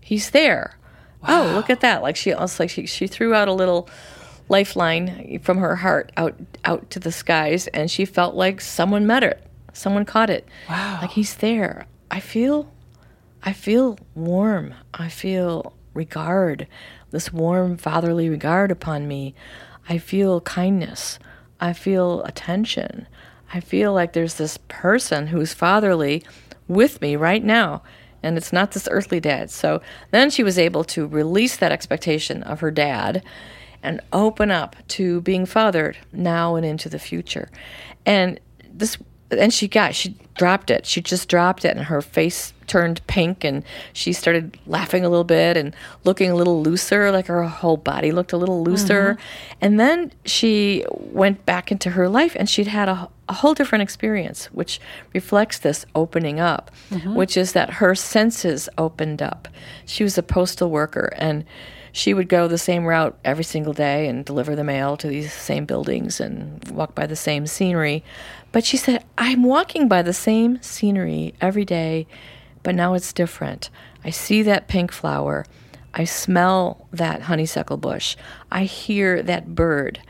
he's 0.02 0.30
there. 0.30 0.76
Oh, 1.26 1.52
look 1.54 1.70
at 1.70 1.80
that! 1.80 2.02
Like 2.02 2.16
she 2.16 2.32
almost 2.34 2.60
like 2.60 2.68
she 2.68 2.84
she 2.86 3.06
threw 3.06 3.32
out 3.32 3.48
a 3.48 3.52
little 3.54 3.88
lifeline 4.48 5.38
from 5.42 5.58
her 5.58 5.76
heart 5.76 6.12
out 6.16 6.34
out 6.64 6.90
to 6.90 6.98
the 6.98 7.12
skies 7.12 7.68
and 7.68 7.90
she 7.90 8.04
felt 8.04 8.34
like 8.34 8.60
someone 8.60 9.06
met 9.06 9.22
it 9.22 9.46
someone 9.72 10.04
caught 10.04 10.28
it 10.28 10.46
Wow. 10.68 10.98
like 11.00 11.10
he's 11.12 11.36
there 11.36 11.86
i 12.10 12.20
feel 12.20 12.70
i 13.42 13.52
feel 13.54 13.98
warm 14.14 14.74
i 14.92 15.08
feel 15.08 15.72
regard 15.94 16.66
this 17.12 17.32
warm 17.32 17.76
fatherly 17.76 18.28
regard 18.28 18.72
upon 18.72 19.06
me 19.06 19.34
i 19.88 19.98
feel 19.98 20.40
kindness. 20.40 21.18
I 21.62 21.72
feel 21.72 22.22
attention. 22.24 23.06
I 23.54 23.60
feel 23.60 23.92
like 23.92 24.14
there's 24.14 24.34
this 24.34 24.58
person 24.66 25.28
who's 25.28 25.54
fatherly 25.54 26.24
with 26.66 27.00
me 27.00 27.14
right 27.14 27.44
now 27.44 27.82
and 28.20 28.36
it's 28.36 28.52
not 28.52 28.72
this 28.72 28.88
earthly 28.90 29.20
dad. 29.20 29.50
So 29.50 29.80
then 30.10 30.30
she 30.30 30.42
was 30.42 30.58
able 30.58 30.84
to 30.84 31.06
release 31.06 31.56
that 31.56 31.72
expectation 31.72 32.42
of 32.42 32.60
her 32.60 32.70
dad 32.70 33.24
and 33.82 34.00
open 34.12 34.50
up 34.50 34.76
to 34.88 35.20
being 35.22 35.46
fathered 35.46 35.98
now 36.12 36.54
and 36.56 36.66
into 36.66 36.88
the 36.88 36.98
future. 36.98 37.50
And 38.06 38.40
this 38.72 38.96
and 39.38 39.52
she 39.52 39.68
got 39.68 39.94
she 39.94 40.14
dropped 40.34 40.70
it. 40.70 40.86
She 40.86 41.00
just 41.00 41.28
dropped 41.28 41.64
it 41.64 41.76
and 41.76 41.86
her 41.86 42.00
face 42.00 42.52
turned 42.66 43.06
pink 43.06 43.44
and 43.44 43.62
she 43.92 44.12
started 44.12 44.58
laughing 44.66 45.04
a 45.04 45.08
little 45.08 45.24
bit 45.24 45.56
and 45.56 45.74
looking 46.04 46.30
a 46.30 46.34
little 46.34 46.62
looser, 46.62 47.10
like 47.10 47.26
her 47.26 47.44
whole 47.44 47.76
body 47.76 48.12
looked 48.12 48.32
a 48.32 48.36
little 48.36 48.62
looser. 48.62 49.14
Mm-hmm. 49.14 49.58
And 49.60 49.80
then 49.80 50.12
she 50.24 50.84
went 50.90 51.44
back 51.44 51.70
into 51.70 51.90
her 51.90 52.08
life 52.08 52.34
and 52.38 52.48
she'd 52.48 52.68
had 52.68 52.88
a, 52.88 53.08
a 53.28 53.34
whole 53.34 53.54
different 53.54 53.82
experience, 53.82 54.46
which 54.46 54.80
reflects 55.12 55.58
this 55.58 55.84
opening 55.94 56.40
up, 56.40 56.70
mm-hmm. 56.90 57.14
which 57.14 57.36
is 57.36 57.52
that 57.52 57.74
her 57.74 57.94
senses 57.94 58.68
opened 58.78 59.20
up. 59.20 59.48
She 59.84 60.02
was 60.02 60.16
a 60.16 60.22
postal 60.22 60.70
worker 60.70 61.12
and 61.18 61.44
she 61.92 62.14
would 62.14 62.28
go 62.28 62.48
the 62.48 62.58
same 62.58 62.86
route 62.86 63.18
every 63.22 63.44
single 63.44 63.74
day 63.74 64.08
and 64.08 64.24
deliver 64.24 64.56
the 64.56 64.64
mail 64.64 64.96
to 64.96 65.06
these 65.06 65.30
same 65.32 65.66
buildings 65.66 66.20
and 66.20 66.66
walk 66.70 66.94
by 66.94 67.06
the 67.06 67.16
same 67.16 67.46
scenery. 67.46 68.02
But 68.52 68.64
she 68.64 68.76
said, 68.76 69.04
I'm 69.16 69.42
walking 69.42 69.88
by 69.88 70.02
the 70.02 70.12
same 70.12 70.62
scenery 70.62 71.34
every 71.40 71.64
day, 71.64 72.06
but 72.62 72.74
now 72.74 72.94
it's 72.94 73.12
different. 73.12 73.70
I 74.04 74.10
see 74.10 74.42
that 74.42 74.68
pink 74.68 74.92
flower. 74.92 75.46
I 75.94 76.04
smell 76.04 76.86
that 76.92 77.22
honeysuckle 77.22 77.78
bush. 77.78 78.16
I 78.50 78.64
hear 78.64 79.22
that 79.22 79.54
bird. 79.54 80.00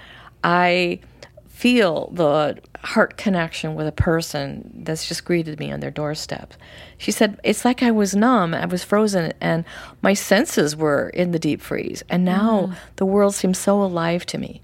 I 0.44 1.00
feel 1.48 2.10
the 2.12 2.58
heart 2.82 3.16
connection 3.16 3.76
with 3.76 3.86
a 3.86 3.92
person 3.92 4.68
that's 4.82 5.06
just 5.06 5.24
greeted 5.24 5.60
me 5.60 5.70
on 5.70 5.78
their 5.78 5.90
doorstep. 5.90 6.54
She 6.98 7.12
said, 7.12 7.38
It's 7.44 7.64
like 7.64 7.82
I 7.82 7.92
was 7.92 8.16
numb, 8.16 8.54
I 8.54 8.66
was 8.66 8.82
frozen, 8.82 9.32
and 9.40 9.64
my 10.02 10.14
senses 10.14 10.74
were 10.74 11.08
in 11.10 11.30
the 11.30 11.38
deep 11.38 11.60
freeze. 11.60 12.02
And 12.08 12.24
now 12.24 12.62
mm-hmm. 12.62 12.74
the 12.96 13.06
world 13.06 13.34
seems 13.34 13.58
so 13.58 13.80
alive 13.80 14.26
to 14.26 14.38
me. 14.38 14.60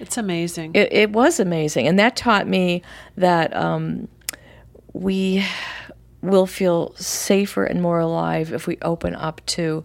It's 0.00 0.16
amazing. 0.16 0.72
It, 0.74 0.92
it 0.92 1.10
was 1.10 1.38
amazing. 1.38 1.86
And 1.86 1.98
that 1.98 2.16
taught 2.16 2.48
me 2.48 2.82
that 3.16 3.54
um, 3.54 4.08
we 4.92 5.44
will 6.22 6.46
feel 6.46 6.94
safer 6.96 7.64
and 7.64 7.80
more 7.80 8.00
alive 8.00 8.52
if 8.52 8.66
we 8.66 8.78
open 8.82 9.14
up 9.14 9.40
to 9.46 9.84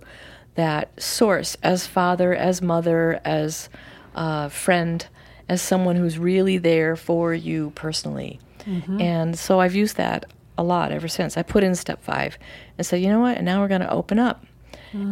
that 0.55 1.01
source 1.01 1.57
as 1.63 1.85
father, 1.85 2.33
as 2.33 2.61
mother, 2.61 3.19
as 3.25 3.69
uh, 4.15 4.47
friend, 4.49 5.05
as 5.49 5.61
someone 5.61 5.95
who's 5.95 6.17
really 6.17 6.57
there 6.57 6.95
for 6.95 7.33
you 7.33 7.71
personally. 7.75 8.39
And 9.01 9.37
so 9.37 9.59
I've 9.59 9.75
used 9.75 9.97
that 9.97 10.25
a 10.57 10.63
lot 10.63 10.91
ever 10.91 11.07
since. 11.07 11.37
I 11.37 11.43
put 11.43 11.63
in 11.63 11.75
step 11.75 12.01
five 12.03 12.37
and 12.77 12.87
said, 12.87 13.01
you 13.01 13.09
know 13.09 13.19
what? 13.19 13.37
And 13.37 13.45
now 13.45 13.61
we're 13.61 13.67
going 13.67 13.81
to 13.81 13.91
open 13.91 14.17
up. 14.17 14.45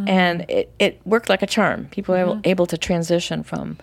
And 0.07 0.45
it, 0.49 0.71
it 0.79 1.01
worked 1.05 1.27
like 1.27 1.41
a 1.41 1.47
charm. 1.47 1.87
People 1.91 2.15
were 2.15 2.21
able, 2.21 2.41
able 2.45 2.65
to 2.67 2.77
transition 2.77 3.43
from 3.43 3.77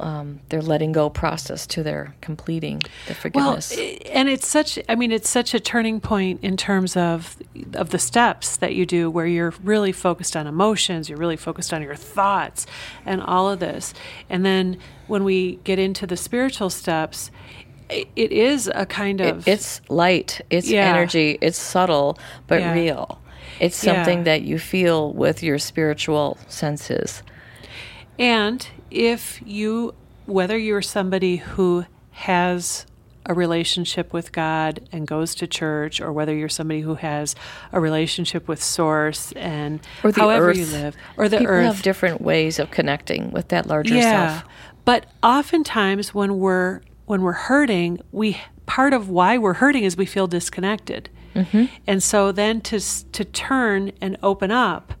um, 0.00 0.40
their 0.48 0.60
letting 0.60 0.92
go 0.92 1.08
process 1.08 1.66
to 1.68 1.82
their 1.82 2.14
completing 2.20 2.82
the 3.06 3.14
forgiveness. 3.14 3.72
i- 3.78 3.98
and 4.12 4.28
it's 4.28 4.46
such 4.48 4.78
I 4.88 4.94
mean 4.96 5.12
it's 5.12 5.28
such 5.30 5.54
a 5.54 5.60
turning 5.60 6.00
point 6.00 6.40
in 6.42 6.56
terms 6.56 6.96
of 6.96 7.36
of 7.74 7.90
the 7.90 7.98
steps 7.98 8.56
that 8.56 8.74
you 8.74 8.86
do 8.86 9.08
where 9.10 9.26
you're 9.26 9.54
really 9.62 9.92
focused 9.92 10.36
on 10.36 10.46
emotions, 10.46 11.08
you're 11.08 11.18
really 11.18 11.36
focused 11.36 11.72
on 11.72 11.80
your 11.82 11.94
thoughts 11.94 12.66
and 13.06 13.22
all 13.22 13.48
of 13.48 13.60
this. 13.60 13.94
And 14.28 14.44
then 14.44 14.78
when 15.06 15.22
we 15.24 15.56
get 15.64 15.78
into 15.78 16.06
the 16.06 16.16
spiritual 16.16 16.70
steps, 16.70 17.30
it 17.88 18.32
is 18.32 18.68
a 18.74 18.86
kind 18.86 19.20
It- 19.20 19.28
of 19.36 19.46
it's 19.48 19.80
light, 19.88 20.40
it's 20.50 20.68
Yeah. 20.70 20.88
energy, 20.88 21.38
it's 21.40 21.58
subtle, 21.58 22.18
but 22.46 22.60
Yeah. 22.60 22.72
real. 22.72 23.20
It's 23.60 23.82
Yeah. 23.84 23.94
something 23.94 24.24
that 24.24 24.42
you 24.42 24.58
feel 24.58 25.12
with 25.12 25.42
your 25.42 25.58
spiritual 25.58 26.36
senses. 26.48 27.22
And 28.18 28.66
if 28.94 29.42
you, 29.44 29.94
whether 30.26 30.56
you're 30.56 30.82
somebody 30.82 31.36
who 31.36 31.84
has 32.12 32.86
a 33.26 33.34
relationship 33.34 34.12
with 34.12 34.32
God 34.32 34.86
and 34.92 35.06
goes 35.06 35.34
to 35.36 35.46
church, 35.46 36.00
or 36.00 36.12
whether 36.12 36.34
you're 36.34 36.48
somebody 36.48 36.82
who 36.82 36.94
has 36.96 37.34
a 37.72 37.80
relationship 37.80 38.46
with 38.46 38.62
Source 38.62 39.32
and 39.32 39.80
Or 40.02 40.12
the 40.12 40.20
however 40.20 40.50
earth. 40.50 40.58
you 40.58 40.66
live, 40.66 40.96
or 41.16 41.28
the 41.28 41.38
People 41.38 41.54
earth, 41.54 41.66
have 41.66 41.82
different 41.82 42.20
ways 42.20 42.58
of 42.58 42.70
connecting 42.70 43.30
with 43.30 43.48
that 43.48 43.66
larger 43.66 43.94
yeah. 43.94 44.40
self. 44.40 44.50
But 44.84 45.06
oftentimes 45.22 46.14
when 46.14 46.38
we're 46.38 46.82
when 47.06 47.22
we're 47.22 47.32
hurting, 47.32 48.00
we 48.12 48.40
part 48.66 48.92
of 48.92 49.08
why 49.08 49.36
we're 49.38 49.54
hurting 49.54 49.84
is 49.84 49.96
we 49.96 50.06
feel 50.06 50.26
disconnected, 50.26 51.08
Mm-hmm. 51.34 51.64
and 51.86 52.02
so 52.02 52.30
then 52.30 52.60
to 52.60 52.78
to 53.12 53.24
turn 53.24 53.90
and 54.00 54.16
open 54.22 54.50
up, 54.50 54.92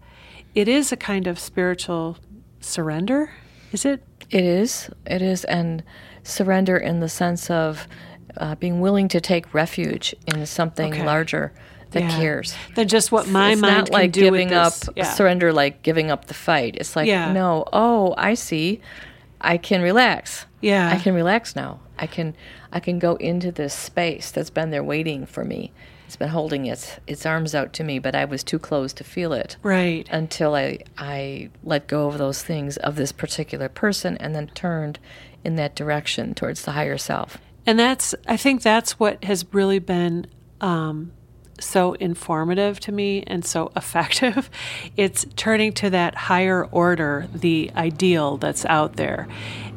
it 0.54 0.66
is 0.66 0.90
a 0.92 0.96
kind 0.96 1.26
of 1.26 1.38
spiritual 1.38 2.16
surrender. 2.60 3.30
Is 3.74 3.84
it? 3.84 4.02
It 4.30 4.44
is. 4.44 4.88
It 5.06 5.20
is. 5.20 5.44
And 5.44 5.82
surrender 6.22 6.76
in 6.76 7.00
the 7.00 7.08
sense 7.08 7.50
of 7.50 7.86
uh, 8.36 8.54
being 8.54 8.80
willing 8.80 9.08
to 9.08 9.20
take 9.20 9.52
refuge 9.52 10.14
in 10.26 10.46
something 10.46 10.92
Okay. 10.92 11.04
larger 11.04 11.52
that 11.90 12.02
Yeah. 12.04 12.16
cares. 12.18 12.54
Than 12.76 12.88
just 12.88 13.12
what 13.12 13.28
my 13.28 13.50
it's 13.52 13.60
mind 13.60 13.76
not 13.76 13.86
can 13.86 13.92
like 13.94 14.12
do 14.12 14.20
giving 14.22 14.52
up. 14.52 14.72
Yeah. 14.96 15.04
surrender 15.04 15.52
like 15.52 15.82
giving 15.82 16.10
up 16.10 16.24
the 16.26 16.34
fight 16.34 16.76
it's 16.76 16.96
like 16.96 17.06
Yeah. 17.08 17.32
no 17.32 17.64
oh 17.72 18.14
i 18.16 18.34
see 18.34 18.80
i 19.40 19.56
can 19.58 19.80
relax 19.82 20.46
Yeah. 20.60 20.90
i 20.90 20.96
can 20.98 21.14
relax 21.14 21.54
now 21.54 21.78
i 21.98 22.06
can 22.08 22.34
i 22.72 22.80
can 22.80 22.98
go 22.98 23.14
into 23.16 23.52
this 23.52 23.74
space 23.74 24.30
that's 24.32 24.50
been 24.50 24.70
there 24.70 24.82
waiting 24.82 25.24
for 25.26 25.44
me 25.44 25.72
it's 26.06 26.16
been 26.16 26.28
holding 26.28 26.66
its 26.66 26.98
its 27.06 27.24
arms 27.26 27.54
out 27.54 27.72
to 27.72 27.84
me 27.84 27.98
but 27.98 28.14
i 28.14 28.24
was 28.24 28.42
too 28.44 28.58
close 28.58 28.92
to 28.92 29.04
feel 29.04 29.32
it 29.32 29.56
Right. 29.62 30.06
until 30.10 30.54
i 30.54 30.78
i 30.98 31.50
let 31.62 31.86
go 31.86 32.08
of 32.08 32.18
those 32.18 32.42
things 32.42 32.76
of 32.78 32.96
this 32.96 33.12
particular 33.12 33.68
person 33.68 34.16
and 34.18 34.34
then 34.34 34.48
turned 34.54 34.98
in 35.44 35.56
that 35.56 35.74
direction 35.76 36.34
towards 36.34 36.64
the 36.64 36.72
higher 36.72 36.98
self 36.98 37.38
And 37.66 37.78
that's, 37.78 38.14
I 38.26 38.36
think 38.36 38.62
that's 38.62 38.98
what 39.00 39.24
has 39.24 39.46
really 39.52 39.78
been 39.78 40.26
um, 40.60 41.12
so 41.58 41.94
informative 41.94 42.78
to 42.80 42.92
me 42.92 43.22
and 43.26 43.42
so 43.44 43.72
effective. 43.76 44.50
It's 44.96 45.24
turning 45.36 45.72
to 45.74 45.88
that 45.90 46.14
higher 46.14 46.64
order, 46.66 47.26
the 47.34 47.70
ideal 47.76 48.36
that's 48.36 48.64
out 48.66 48.96
there. 48.96 49.28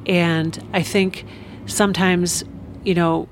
And 0.06 0.52
I 0.74 0.84
think 0.84 1.26
sometimes, 1.66 2.44
you 2.84 2.94
know, 2.96 3.28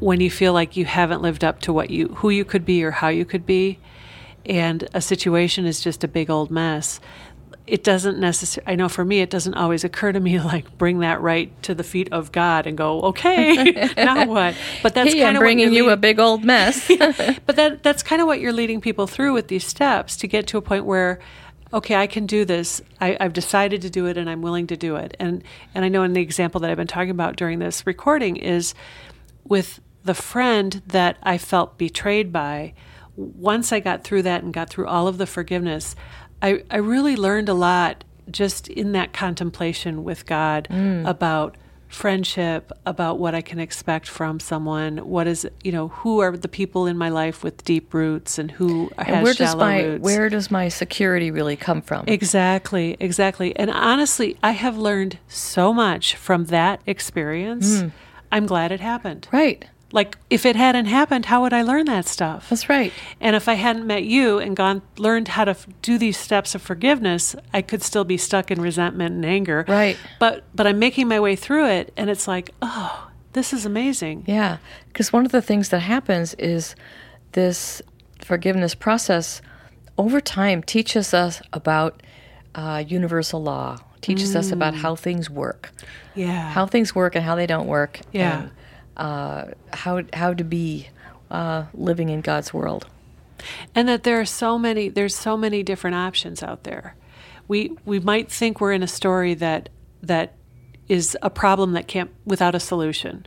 when 0.00 0.20
you 0.20 0.30
feel 0.30 0.52
like 0.52 0.76
you 0.76 0.84
haven't 0.84 1.22
lived 1.22 1.44
up 1.44 1.60
to 1.60 1.72
what 1.72 1.90
you, 1.90 2.08
who 2.08 2.30
you 2.30 2.44
could 2.44 2.64
be 2.64 2.84
or 2.84 2.90
how 2.90 3.08
you 3.08 3.24
could 3.24 3.46
be, 3.46 3.78
and 4.46 4.88
a 4.92 5.00
situation 5.00 5.64
is 5.64 5.80
just 5.80 6.04
a 6.04 6.08
big 6.08 6.28
old 6.30 6.50
mess, 6.50 7.00
it 7.66 7.82
doesn't 7.82 8.18
necessarily, 8.18 8.72
I 8.72 8.76
know 8.76 8.90
for 8.90 9.04
me, 9.04 9.20
it 9.20 9.30
doesn't 9.30 9.54
always 9.54 9.84
occur 9.84 10.12
to 10.12 10.20
me 10.20 10.38
like 10.54 10.76
bring 10.76 10.98
that 11.00 11.20
right 11.20 11.50
to 11.62 11.74
the 11.74 11.84
feet 11.84 12.08
of 12.12 12.32
God 12.32 12.66
and 12.66 12.76
go, 12.76 13.00
okay, 13.02 13.92
now 13.96 14.26
what? 14.26 14.54
But 14.82 14.94
that's 14.94 15.12
hey 15.12 15.20
kind 15.20 15.36
of 15.36 15.40
bringing 15.40 15.68
what 15.68 15.76
you 15.76 15.84
you're 15.84 15.92
a 15.92 15.96
big 15.96 16.18
old 16.18 16.44
mess 16.44 16.86
but 16.98 17.56
that 17.56 17.82
that's 17.82 18.02
kind 18.02 18.20
of 18.20 18.26
what 18.26 18.40
you're 18.40 18.52
leading 18.52 18.80
people 18.80 19.06
through 19.06 19.32
with 19.32 19.48
these 19.48 19.66
steps 19.66 20.16
to 20.18 20.26
get 20.26 20.46
to 20.48 20.58
a 20.58 20.62
point 20.62 20.84
where, 20.84 21.20
okay, 21.72 21.96
I 21.96 22.06
can 22.06 22.26
do 22.26 22.44
this. 22.44 22.82
I, 23.00 23.16
I've 23.18 23.32
decided 23.32 23.82
to 23.82 23.90
do 23.90 24.06
it, 24.06 24.16
and 24.16 24.28
I'm 24.28 24.42
willing 24.42 24.66
to 24.68 24.76
do 24.76 24.96
it. 24.96 25.16
And 25.18 25.42
and 25.74 25.84
I 25.84 25.88
know 25.88 26.02
in 26.02 26.12
the 26.12 26.20
example 26.20 26.60
that 26.60 26.70
I've 26.70 26.76
been 26.76 26.86
talking 26.86 27.10
about 27.10 27.36
during 27.36 27.58
this 27.58 27.86
recording 27.86 28.36
is 28.36 28.74
with 29.44 29.80
the 30.04 30.14
friend 30.14 30.82
that 30.86 31.16
I 31.22 31.38
felt 31.38 31.78
betrayed 31.78 32.32
by. 32.32 32.74
once 33.16 33.72
I 33.72 33.80
got 33.80 34.02
through 34.04 34.22
that 34.22 34.42
and 34.42 34.52
got 34.52 34.68
through 34.70 34.86
all 34.86 35.06
of 35.08 35.18
the 35.18 35.26
forgiveness, 35.26 35.94
I, 36.42 36.64
I 36.70 36.78
really 36.78 37.16
learned 37.16 37.48
a 37.48 37.54
lot 37.54 38.04
just 38.30 38.68
in 38.68 38.92
that 38.92 39.12
contemplation 39.12 40.02
with 40.04 40.26
God 40.26 40.66
about 41.06 41.56
friendship, 41.88 42.72
about 42.84 43.20
what 43.20 43.34
I 43.36 43.40
can 43.40 43.60
expect 43.60 44.08
from 44.08 44.40
someone. 44.40 44.98
What 44.98 45.28
is, 45.28 45.48
you 45.62 45.70
know, 45.70 45.88
who 45.88 46.18
are 46.20 46.36
the 46.36 46.48
people 46.48 46.86
in 46.86 46.98
my 46.98 47.08
life 47.08 47.44
with 47.44 47.62
deep 47.64 47.94
roots 47.94 48.36
and 48.36 48.50
who 48.50 48.90
has 48.98 49.06
And 49.08 49.22
where 49.22 49.34
does 49.34 49.50
shallow 49.50 49.60
my 49.64 49.82
roots. 49.82 50.02
where 50.02 50.28
does 50.28 50.50
my 50.50 50.68
security 50.68 51.30
really 51.30 51.54
come 51.56 51.80
from? 51.82 52.04
Exactly, 52.08 52.96
exactly. 52.98 53.54
And 53.56 53.70
honestly, 53.70 54.36
I 54.42 54.50
have 54.52 54.76
learned 54.76 55.18
so 55.28 55.72
much 55.72 56.16
from 56.16 56.46
that 56.46 56.80
experience. 56.84 57.82
Hmm. 57.82 57.88
I'm 58.32 58.46
glad 58.46 58.72
it 58.72 58.80
happened. 58.80 59.28
right. 59.32 59.64
Like 59.94 60.18
if 60.28 60.44
it 60.44 60.56
hadn't 60.56 60.86
happened, 60.86 61.26
how 61.26 61.42
would 61.42 61.52
I 61.52 61.62
learn 61.62 61.86
that 61.86 62.04
stuff? 62.06 62.48
That's 62.50 62.68
right. 62.68 62.92
And 63.20 63.36
if 63.36 63.48
I 63.48 63.54
hadn't 63.54 63.86
met 63.86 64.02
you 64.02 64.38
and 64.40 64.56
gone 64.56 64.82
learned 64.98 65.28
how 65.28 65.44
to 65.44 65.52
f- 65.52 65.66
do 65.82 65.98
these 65.98 66.18
steps 66.18 66.54
of 66.56 66.62
forgiveness, 66.62 67.36
I 67.52 67.62
could 67.62 67.80
still 67.82 68.02
be 68.04 68.16
stuck 68.16 68.50
in 68.50 68.60
resentment 68.60 69.14
and 69.14 69.24
anger. 69.24 69.64
Right. 69.68 69.96
But 70.18 70.42
but 70.52 70.66
I'm 70.66 70.78
making 70.80 71.06
my 71.06 71.20
way 71.20 71.36
through 71.36 71.66
it 71.68 71.92
and 71.96 72.10
it's 72.10 72.26
like, 72.26 72.50
"Oh, 72.60 73.08
this 73.34 73.52
is 73.52 73.64
amazing." 73.64 74.24
Yeah, 74.26 74.56
because 74.88 75.12
one 75.12 75.24
of 75.24 75.30
the 75.32 75.40
things 75.42 75.68
that 75.68 75.80
happens 75.80 76.34
is 76.34 76.74
this 77.32 77.80
forgiveness 78.20 78.74
process 78.74 79.40
over 79.96 80.20
time 80.20 80.60
teaches 80.62 81.14
us 81.14 81.40
about 81.52 82.02
uh, 82.56 82.82
universal 82.86 83.40
law, 83.42 83.78
teaches 84.00 84.34
us 84.34 84.50
about 84.50 84.74
how 84.74 84.96
things 84.96 85.30
work, 85.30 85.70
Yeah. 86.16 86.50
how 86.50 86.66
things 86.66 86.94
work 86.96 87.14
and 87.14 87.24
how 87.24 87.36
they 87.36 87.46
don't 87.46 87.66
work, 87.68 88.00
Yeah. 88.12 88.40
and 88.42 88.50
uh, 88.96 89.46
how 89.72 90.02
how 90.12 90.34
to 90.34 90.44
be 90.44 90.88
uh, 91.30 91.64
living 91.74 92.08
in 92.08 92.20
God's 92.20 92.52
world. 92.54 92.86
and 93.74 93.88
that 93.88 94.04
there 94.04 94.20
are 94.20 94.24
so 94.24 94.58
many 94.58 94.88
there's 94.88 95.14
so 95.14 95.36
many 95.36 95.62
different 95.62 95.96
options 95.96 96.42
out 96.42 96.62
there 96.64 96.94
we 97.48 97.76
we 97.84 97.98
might 98.00 98.30
think 98.30 98.60
we're 98.60 98.72
in 98.72 98.82
a 98.82 98.88
story 98.88 99.34
that 99.34 99.68
that 100.02 100.34
is 100.88 101.16
a 101.22 101.28
problem 101.30 101.72
that 101.72 101.86
can't 101.88 102.10
without 102.24 102.54
a 102.54 102.60
solution 102.60 103.26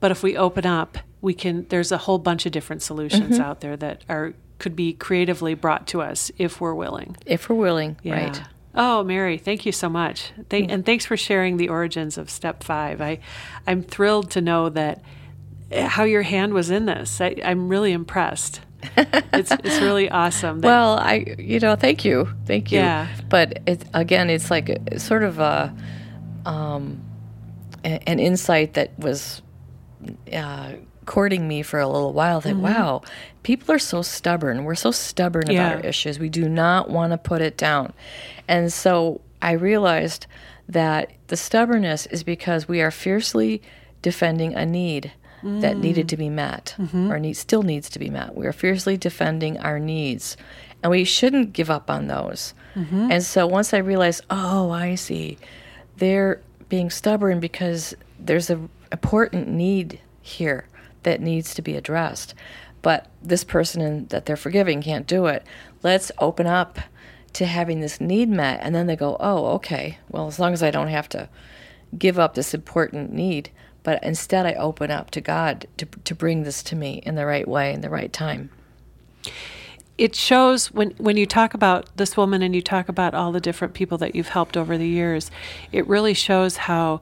but 0.00 0.10
if 0.10 0.22
we 0.22 0.36
open 0.36 0.66
up 0.66 0.98
we 1.20 1.34
can 1.34 1.66
there's 1.68 1.92
a 1.92 1.98
whole 1.98 2.18
bunch 2.18 2.46
of 2.46 2.52
different 2.52 2.82
solutions 2.82 3.38
out 3.38 3.60
there 3.60 3.76
that 3.76 4.02
are 4.08 4.32
could 4.58 4.74
be 4.74 4.92
creatively 4.92 5.54
brought 5.54 5.86
to 5.86 6.00
us 6.00 6.30
if 6.38 6.60
we're 6.60 6.74
willing 6.74 7.16
If 7.26 7.48
we're 7.48 7.56
willing, 7.56 7.96
yeah. 8.02 8.14
right? 8.14 8.42
Oh, 8.76 9.02
Mary, 9.04 9.38
thank 9.38 9.64
you 9.64 9.72
so 9.72 9.88
much. 9.88 10.32
Thank, 10.50 10.70
and 10.70 10.84
thanks 10.84 11.06
for 11.06 11.16
sharing 11.16 11.56
the 11.56 11.68
origins 11.70 12.18
of 12.18 12.28
step 12.30 12.62
five. 12.62 13.00
I, 13.00 13.20
I'm 13.66 13.82
thrilled 13.82 14.30
to 14.32 14.40
know 14.40 14.68
that 14.68 15.02
eh, 15.70 15.86
how 15.86 16.04
your 16.04 16.22
hand 16.22 16.52
was 16.52 16.70
in 16.70 16.84
this. 16.86 17.20
I, 17.20 17.36
I'm 17.44 17.68
really 17.68 17.92
impressed. 17.92 18.60
it's, 18.96 19.50
it's 19.50 19.80
really 19.80 20.10
awesome. 20.10 20.60
that- 20.60 20.68
Well, 20.68 20.98
I, 20.98 21.34
you 21.38 21.58
know, 21.58 21.74
thank 21.76 22.04
you, 22.04 22.28
thank 22.44 22.70
you. 22.70 22.78
Yeah. 22.80 23.08
But 23.28 23.62
it, 23.66 23.84
again, 23.94 24.28
it's 24.30 24.50
like 24.50 24.68
a, 24.68 25.00
sort 25.00 25.22
of 25.22 25.38
a, 25.38 25.74
um, 26.44 27.02
an 27.82 28.18
insight 28.18 28.74
that 28.74 28.96
was 28.98 29.40
uh, 30.32 30.72
courting 31.06 31.48
me 31.48 31.62
for 31.62 31.80
a 31.80 31.88
little 31.88 32.12
while. 32.12 32.40
That 32.40 32.54
mm-hmm. 32.54 32.62
wow, 32.62 33.02
people 33.42 33.74
are 33.74 33.78
so 33.78 34.02
stubborn. 34.02 34.64
We're 34.64 34.74
so 34.74 34.90
stubborn 34.90 35.44
Yeah. 35.48 35.68
about 35.68 35.84
our 35.84 35.88
issues. 35.88 36.18
We 36.18 36.28
do 36.28 36.48
not 36.48 36.90
want 36.90 37.12
to 37.12 37.18
put 37.18 37.40
it 37.40 37.56
down, 37.56 37.92
and 38.46 38.72
so 38.72 39.20
I 39.40 39.52
realized 39.52 40.26
that 40.68 41.12
the 41.28 41.36
stubbornness 41.36 42.06
is 42.06 42.22
because 42.24 42.68
we 42.68 42.82
are 42.82 42.90
fiercely 42.90 43.62
defending 44.02 44.54
a 44.54 44.66
need 44.66 45.12
that 45.42 45.76
mm. 45.76 45.80
needed 45.80 46.08
to 46.08 46.16
be 46.16 46.28
met 46.28 46.74
mm-hmm. 46.76 47.12
or 47.12 47.20
need, 47.20 47.34
still 47.34 47.62
needs 47.62 47.88
to 47.90 47.98
be 47.98 48.10
met. 48.10 48.34
We 48.34 48.46
are 48.46 48.52
fiercely 48.52 48.96
defending 48.96 49.58
our 49.58 49.78
needs, 49.78 50.36
and 50.82 50.90
we 50.90 51.04
shouldn't 51.04 51.52
give 51.52 51.70
up 51.70 51.88
on 51.90 52.08
those. 52.08 52.52
Mm-hmm. 52.74 53.12
And 53.12 53.22
so 53.22 53.46
once 53.46 53.72
I 53.72 53.78
realized, 53.78 54.24
oh, 54.28 54.70
I 54.70 54.96
see, 54.96 55.38
they're 55.98 56.40
being 56.68 56.90
stubborn 56.90 57.38
because 57.38 57.94
there's 58.18 58.50
a 58.50 58.58
important 58.92 59.48
need 59.48 60.00
here 60.22 60.66
that 61.06 61.20
needs 61.20 61.54
to 61.54 61.62
be 61.62 61.76
addressed. 61.76 62.34
But 62.82 63.06
this 63.22 63.44
person 63.44 63.80
in, 63.80 64.06
that 64.08 64.26
they're 64.26 64.36
forgiving 64.36 64.82
can't 64.82 65.06
do 65.06 65.26
it. 65.26 65.46
Let's 65.84 66.10
open 66.18 66.46
up 66.46 66.80
to 67.34 67.46
having 67.46 67.80
this 67.80 68.00
need 68.00 68.28
met. 68.28 68.58
And 68.60 68.74
then 68.74 68.88
they 68.88 68.96
go, 68.96 69.16
oh, 69.20 69.46
okay, 69.54 69.98
well, 70.10 70.26
as 70.26 70.40
long 70.40 70.52
as 70.52 70.62
I 70.64 70.72
don't 70.72 70.88
have 70.88 71.08
to 71.10 71.28
give 71.96 72.18
up 72.18 72.34
this 72.34 72.54
important 72.54 73.12
need, 73.12 73.50
but 73.84 74.02
instead 74.02 74.46
I 74.46 74.54
open 74.54 74.90
up 74.90 75.12
to 75.12 75.20
God 75.20 75.68
to, 75.76 75.86
to 75.86 76.14
bring 76.14 76.42
this 76.42 76.62
to 76.64 76.76
me 76.76 77.02
in 77.06 77.14
the 77.14 77.24
right 77.24 77.46
way, 77.46 77.72
in 77.72 77.82
the 77.82 77.90
right 77.90 78.12
time. 78.12 78.50
it 79.98 80.14
shows 80.14 80.72
when 80.72 80.90
when 80.98 81.16
you 81.16 81.26
talk 81.26 81.54
about 81.54 81.96
this 81.96 82.16
woman 82.16 82.42
and 82.42 82.54
you 82.54 82.62
talk 82.62 82.88
about 82.88 83.14
all 83.14 83.32
the 83.32 83.40
different 83.40 83.74
people 83.74 83.96
that 83.98 84.14
you've 84.14 84.28
helped 84.28 84.56
over 84.56 84.76
the 84.76 84.88
years, 84.88 85.30
it 85.72 85.86
really 85.86 86.14
shows 86.14 86.56
how 86.56 87.00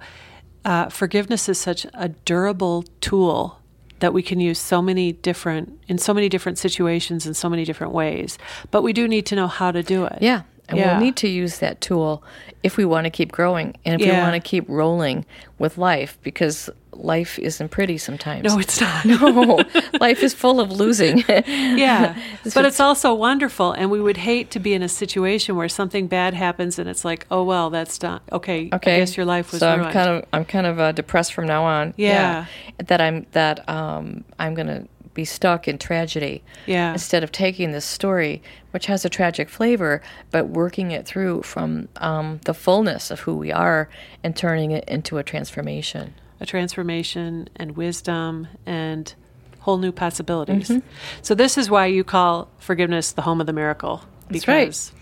uh, 0.64 0.88
forgiveness 0.88 1.48
is 1.48 1.58
such 1.58 1.86
a 1.94 2.08
durable 2.08 2.84
tool 3.00 3.60
that 4.04 4.12
we 4.12 4.22
can 4.22 4.38
use 4.38 4.58
so 4.58 4.82
many 4.82 5.12
different 5.12 5.80
in 5.88 5.96
so 5.96 6.12
many 6.12 6.28
different 6.28 6.58
situations 6.58 7.26
in 7.26 7.32
so 7.32 7.48
many 7.48 7.64
different 7.64 7.94
ways. 7.94 8.36
But 8.70 8.82
we 8.82 8.92
do 8.92 9.08
need 9.08 9.24
to 9.26 9.34
know 9.34 9.46
how 9.46 9.70
to 9.70 9.82
do 9.82 10.04
it. 10.04 10.18
Yeah. 10.20 10.42
And 10.68 10.78
Yeah. 10.78 10.92
we'll 10.92 11.04
need 11.04 11.16
to 11.16 11.28
use 11.28 11.58
that 11.58 11.80
tool 11.80 12.22
if 12.62 12.76
we 12.78 12.84
want 12.84 13.04
to 13.04 13.10
keep 13.10 13.30
growing 13.30 13.74
and 13.84 14.00
if 14.00 14.06
we 14.06 14.12
want 14.12 14.34
to 14.34 14.40
keep 14.40 14.64
rolling 14.68 15.26
with 15.58 15.76
life 15.76 16.16
because 16.22 16.70
life 16.92 17.38
isn't 17.38 17.70
pretty 17.70 17.98
sometimes. 17.98 18.44
No, 18.44 18.58
it's 18.58 18.80
not. 18.80 19.04
no, 19.04 19.60
life 20.00 20.22
is 20.22 20.32
full 20.32 20.60
of 20.60 20.72
losing. 20.72 21.18
yeah 21.28 22.16
It's 22.44 22.54
but 22.54 22.64
it's 22.64 22.80
also 22.80 23.12
wonderful 23.12 23.72
and 23.72 23.90
we 23.90 24.00
would 24.00 24.16
hate 24.16 24.50
to 24.52 24.60
be 24.60 24.74
in 24.74 24.82
a 24.82 24.88
situation 24.88 25.56
where 25.56 25.68
something 25.68 26.06
bad 26.06 26.34
happens 26.34 26.78
and 26.78 26.88
it's 26.88 27.04
like 27.04 27.26
oh 27.30 27.42
well 27.42 27.68
that's 27.70 28.00
not, 28.02 28.22
okay 28.32 28.70
okay. 28.72 28.96
i 28.96 28.98
guess 29.00 29.16
your 29.16 29.26
life 29.26 29.50
was 29.52 29.60
so 29.60 29.70
ruined 29.70 29.86
I'm 29.86 29.92
kind 29.92 30.08
of 30.10 30.24
I'm 30.32 30.44
kind 30.44 30.66
of 30.66 30.78
uh, 30.78 30.92
depressed 30.92 31.32
from 31.34 31.46
now 31.46 31.64
on. 31.64 31.94
Yeah. 31.96 32.46
That 32.86 33.00
I'm 33.00 33.26
that 33.32 33.68
um 33.68 34.24
I'm 34.38 34.54
gonna 34.54 34.86
be 35.14 35.24
stuck 35.24 35.66
in 35.68 35.78
tragedy. 35.78 36.42
Yeah. 36.66 36.92
Instead 36.92 37.22
of 37.22 37.32
taking 37.32 37.72
this 37.72 37.84
story, 37.84 38.42
which 38.72 38.86
has 38.86 39.04
a 39.04 39.08
tragic 39.08 39.48
flavor, 39.48 40.02
but 40.30 40.48
working 40.48 40.90
it 40.90 41.06
through 41.06 41.42
from 41.42 41.88
um, 41.96 42.40
the 42.44 42.54
fullness 42.54 43.10
of 43.10 43.20
who 43.20 43.36
we 43.36 43.52
are 43.52 43.88
and 44.22 44.36
turning 44.36 44.72
it 44.72 44.84
into 44.88 45.18
a 45.18 45.22
transformation. 45.22 46.14
a 46.40 46.46
transformation 46.46 47.48
and 47.56 47.76
wisdom 47.76 48.48
and 48.66 49.14
whole 49.60 49.78
new 49.78 49.92
possibilities. 49.92 50.68
Mm-hmm. 50.68 50.86
So 51.22 51.34
this 51.34 51.56
is 51.56 51.70
why 51.70 51.86
you 51.86 52.04
call 52.04 52.48
forgiveness 52.58 53.12
the 53.12 53.22
home 53.22 53.40
of 53.40 53.46
the 53.46 53.52
miracle. 53.52 54.02
That's 54.28 54.46
right. 54.48 54.66
Because 54.66 54.92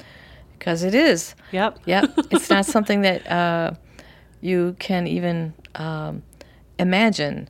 Because 0.58 0.82
it 0.84 0.94
is. 0.94 1.34
yep. 1.50 1.78
Yep. 1.86 2.10
it's 2.30 2.50
not 2.50 2.66
something 2.66 3.00
that 3.00 3.28
uh, 3.28 3.72
you 4.40 4.76
can 4.78 5.06
even 5.06 5.54
um, 5.74 6.22
imagine 6.78 7.48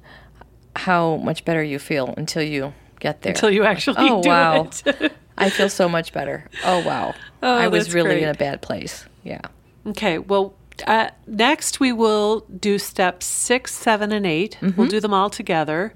how 0.77 1.17
much 1.17 1.45
better 1.45 1.63
you 1.63 1.79
feel 1.79 2.15
until 2.17 2.43
you 2.43 2.73
get 3.01 3.23
there. 3.23 3.33
Until 3.33 3.51
you 3.51 3.65
actually 3.65 3.97
Oh, 3.99 4.23
wow. 4.25 4.71
I 5.39 5.51
feel 5.51 5.69
so 5.69 5.89
much 5.89 6.13
better. 6.13 6.49
Oh, 6.65 6.85
wow. 6.87 7.15
Oh, 7.43 7.55
I 7.57 7.69
was 7.69 7.93
really 7.95 8.11
great. 8.11 8.23
in 8.23 8.29
a 8.29 8.35
bad 8.35 8.63
place. 8.63 9.07
Yeah. 9.25 9.41
okay. 9.87 10.19
Well, 10.19 10.55
uh, 10.87 11.11
next 11.27 11.81
we 11.81 11.93
will 11.93 12.41
do 12.59 12.79
steps 12.79 13.27
six, 13.27 13.75
seven, 13.75 14.13
and 14.13 14.27
8 14.27 14.59
we 14.61 14.69
Mm-hmm. 14.69 14.81
We'll 14.81 14.91
do 14.91 15.01
them 15.01 15.15
all 15.15 15.31
together, 15.31 15.93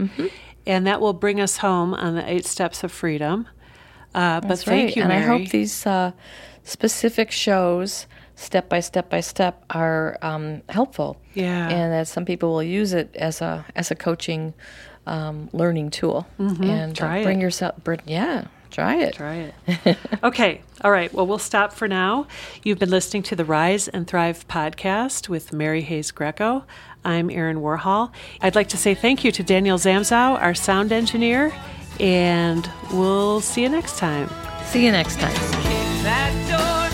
and 0.67 0.87
that 0.87 1.01
will 1.01 1.13
bring 1.13 1.41
us 1.41 1.59
home 1.59 1.95
on 1.95 2.15
the 2.15 2.31
eight 2.31 2.45
steps 2.47 2.85
of 2.85 2.93
freedom. 2.93 3.49
Uh, 4.15 4.41
but 4.41 4.49
That's 4.49 4.65
thank 4.65 4.89
right. 4.89 4.97
you, 4.97 5.03
and 5.03 5.13
I 5.13 5.21
hope 5.21 5.49
these 5.51 5.87
uh, 5.87 6.13
specific 6.65 7.31
shows, 7.31 8.07
step 8.37 8.69
by 8.69 8.79
step 8.81 9.11
by 9.11 9.21
step, 9.21 9.65
are 9.71 10.17
um, 10.23 10.63
helpful. 10.69 11.17
Yeah. 11.35 11.69
And 11.69 11.93
that 11.93 12.07
some 12.09 12.25
people 12.25 12.53
will 12.53 12.63
use 12.63 12.93
it 12.93 13.15
as 13.17 13.41
a 13.43 13.65
as 13.75 13.91
a 13.91 13.95
coaching 13.97 14.55
um, 15.07 15.49
learning 15.53 15.91
tool. 15.91 16.27
And 16.39 16.51
uh, 16.51 16.55
Mm-hmm. 16.55 16.93
Try 16.93 17.23
bring 17.25 17.39
it. 17.41 17.43
yourself. 17.43 17.75
Bring, 17.83 18.01
yeah. 18.07 18.45
Try 18.71 18.97
it. 18.97 19.15
Try 19.15 19.53
it. 19.67 19.97
okay. 20.23 20.61
All 20.83 20.91
right. 20.91 21.11
Well, 21.15 21.27
we'll 21.27 21.39
stop 21.39 21.73
for 21.73 21.89
now. 21.89 22.27
You've 22.63 22.79
been 22.79 22.91
listening 22.91 23.23
to 23.25 23.37
the 23.37 23.45
Rise 23.45 23.89
and 23.89 24.07
Thrive 24.07 24.47
podcast 24.49 25.29
with 25.31 25.53
Mary 25.53 25.81
Hayes 25.83 26.13
Grieco. 26.13 26.65
I'm 27.05 27.31
Erin 27.31 27.59
Warhol. 27.61 28.11
I'd 28.43 28.55
like 28.57 28.69
to 28.71 28.77
say 28.77 28.95
thank 28.95 29.25
you 29.25 29.33
to 29.33 29.43
Daniel 29.43 29.79
Zamzow, 29.79 30.39
our 30.43 30.53
sound 30.55 30.93
engineer, 30.93 31.55
and 32.01 32.69
we'll 32.93 33.41
see 33.41 33.63
you 33.63 33.69
next 33.71 33.97
time. 33.99 34.29
See 34.67 34.85
you 34.85 34.91
next 34.93 35.21
time. 35.21 35.33
that 36.03 36.33
door 36.51 36.86